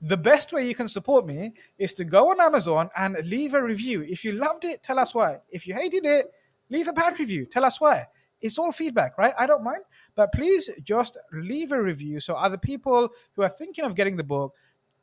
[0.00, 3.62] the best way you can support me is to go on Amazon and leave a
[3.62, 4.02] review.
[4.02, 5.38] If you loved it, tell us why.
[5.48, 6.26] If you hated it,
[6.68, 7.46] leave a bad review.
[7.46, 8.06] Tell us why.
[8.40, 9.32] It's all feedback, right?
[9.38, 9.84] I don't mind.
[10.14, 14.24] But please just leave a review so other people who are thinking of getting the
[14.24, 14.54] book,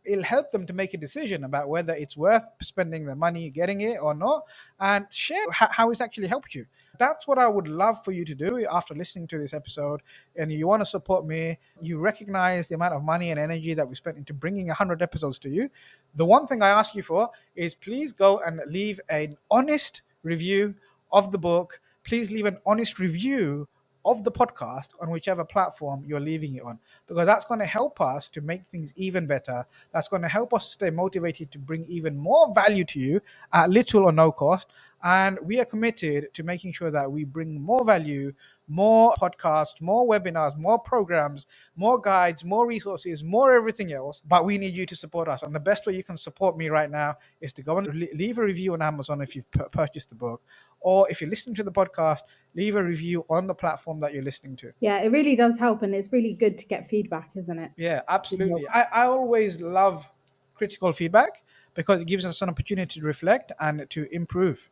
[0.06, 3.82] it'll help them to make a decision about whether it's worth spending the money getting
[3.82, 4.44] it or not
[4.80, 6.66] and share how it's actually helped you.
[6.98, 10.02] That's what I would love for you to do after listening to this episode.
[10.36, 13.88] And you want to support me, you recognize the amount of money and energy that
[13.88, 15.70] we spent into bringing 100 episodes to you.
[16.16, 20.76] The one thing I ask you for is please go and leave an honest review
[21.12, 21.82] of the book.
[22.04, 23.68] Please leave an honest review
[24.06, 28.00] of the podcast on whichever platform you're leaving it on because that's going to help
[28.00, 29.66] us to make things even better.
[29.92, 33.22] That's going to help us stay motivated to bring even more value to you
[33.52, 34.68] at little or no cost
[35.04, 38.32] and we are committed to making sure that we bring more value
[38.68, 44.58] more podcasts more webinars more programs more guides more resources more everything else but we
[44.58, 47.16] need you to support us and the best way you can support me right now
[47.42, 50.42] is to go and leave a review on amazon if you've purchased the book
[50.82, 52.22] or if you're listening to the podcast
[52.56, 54.72] leave a review on the platform that you're listening to.
[54.80, 57.72] Yeah, it really does help, and it's really good to get feedback, isn't it?
[57.78, 58.68] Yeah, absolutely.
[58.70, 60.10] I, I always love
[60.56, 61.44] critical feedback
[61.74, 64.70] because it gives us an opportunity to reflect and to improve.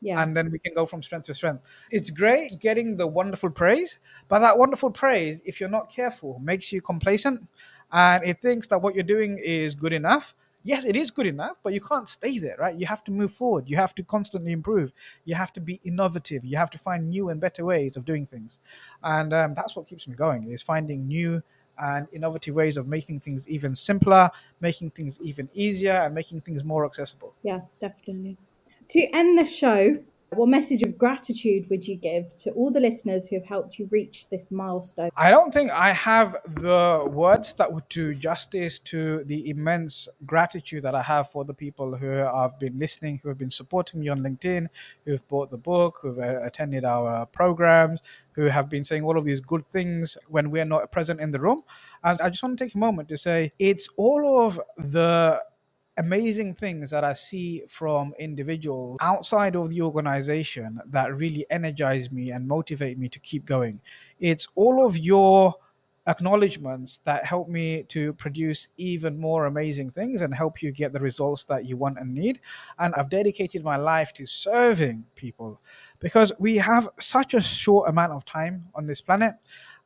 [0.00, 0.22] Yeah.
[0.22, 1.64] And then we can go from strength to strength.
[1.90, 6.72] It's great getting the wonderful praise, but that wonderful praise, if you're not careful, makes
[6.72, 7.46] you complacent
[7.90, 10.34] and it thinks that what you're doing is good enough
[10.68, 12.76] yes, it is good enough, but you can't stay there, right?
[12.76, 13.68] You have to move forward.
[13.68, 14.92] You have to constantly improve.
[15.24, 16.44] You have to be innovative.
[16.44, 18.58] You have to find new and better ways of doing things,
[19.02, 20.50] and um, that's what keeps me going.
[20.50, 21.42] Is finding new
[21.78, 24.30] and innovative ways of making things even simpler,
[24.60, 27.34] making things even easier, and making things more accessible.
[27.42, 28.36] Yeah, definitely.
[28.88, 29.98] To end the show,
[30.32, 33.88] What message of gratitude would you give to all the listeners who have helped you
[33.90, 35.08] reach this milestone?
[35.16, 40.82] I don't think I have the words that would do justice to the immense gratitude
[40.82, 44.08] that I have for the people who have been listening, who have been supporting me
[44.08, 44.68] on LinkedIn,
[45.06, 49.24] who've bought the book, who've uh, attended our programs, who have been saying all of
[49.24, 51.62] these good things when we're not present in the room.
[52.04, 55.42] And I just want to take a moment to say it's all of the
[55.98, 62.30] amazing things that I see from individuals outside of the organization that really energize me
[62.30, 63.80] and motivate me to keep going.
[64.18, 65.54] It's all of your
[66.08, 71.00] acknowledgements that help me to produce even more amazing things and help you get the
[71.00, 72.40] results that you want and need.
[72.78, 75.60] And I've dedicated my life to serving people
[76.00, 79.34] because we have such a short amount of time on this planet.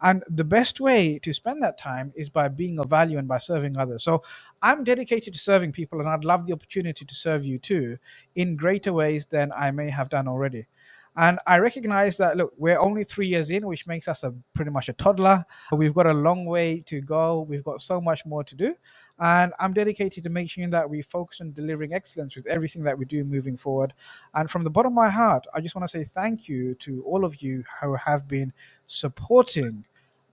[0.01, 3.39] And the best way to spend that time is by being of value and by
[3.39, 4.03] serving others.
[4.03, 4.23] So
[4.61, 7.99] I'm dedicated to serving people, and I'd love the opportunity to serve you too
[8.35, 10.67] in greater ways than I may have done already.
[11.15, 14.71] And I recognize that, look, we're only three years in, which makes us a pretty
[14.71, 15.45] much a toddler.
[15.71, 17.43] We've got a long way to go.
[17.43, 18.75] We've got so much more to do.
[19.23, 22.99] And I'm dedicated to making sure that we focus on delivering excellence with everything that
[22.99, 23.95] we do moving forward.
[24.35, 27.05] And from the bottom of my heart, I just want to say thank you to
[27.05, 28.53] all of you who have been
[28.87, 29.85] supporting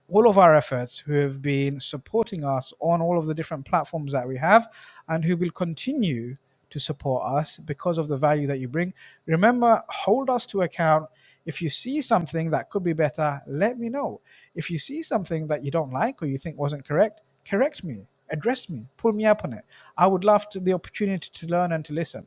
[0.08, 4.10] all of our efforts, who have been supporting us on all of the different platforms
[4.10, 4.66] that we have,
[5.08, 6.36] and who will continue
[6.70, 8.92] to support us because of the value that you bring.
[9.26, 11.06] Remember, hold us to account.
[11.46, 14.20] If you see something that could be better, let me know.
[14.56, 18.08] If you see something that you don't like or you think wasn't correct, correct me,
[18.30, 19.64] address me, pull me up on it.
[19.96, 22.26] I would love to, the opportunity to learn and to listen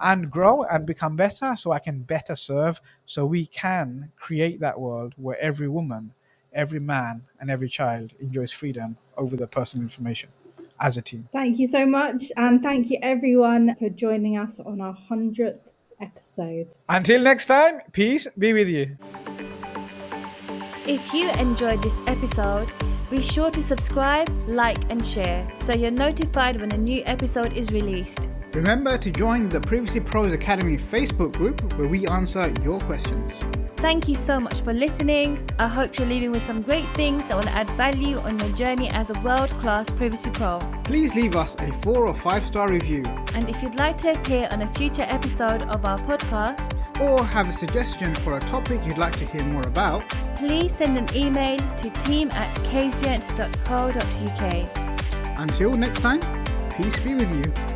[0.00, 4.78] and grow and become better so I can better serve, so we can create that
[4.78, 6.12] world where every woman
[6.56, 10.30] every man and every child enjoys freedom over their personal information
[10.80, 11.28] as a team.
[11.32, 12.32] Thank you so much.
[12.36, 16.68] And thank you, everyone, for joining us on our 100th episode.
[16.88, 18.96] Until next time, peace be with you.
[20.86, 22.70] If you enjoyed this episode,
[23.10, 27.72] be sure to subscribe, like, and share so you're notified when a new episode is
[27.72, 28.28] released.
[28.52, 33.32] Remember to join the Privacy Pros Academy Facebook group where we answer your questions.
[33.76, 35.46] Thank you so much for listening.
[35.58, 38.90] I hope you're leaving with some great things that will add value on your journey
[38.90, 40.58] as a world class privacy pro.
[40.86, 43.02] Please leave us a four or five star review.
[43.34, 47.48] And if you'd like to appear on a future episode of our podcast, or have
[47.48, 51.58] a suggestion for a topic you'd like to hear more about, please send an email
[51.58, 53.68] to team at kazient.co.uk.
[55.40, 56.20] Until next time,
[56.76, 57.75] peace be with you.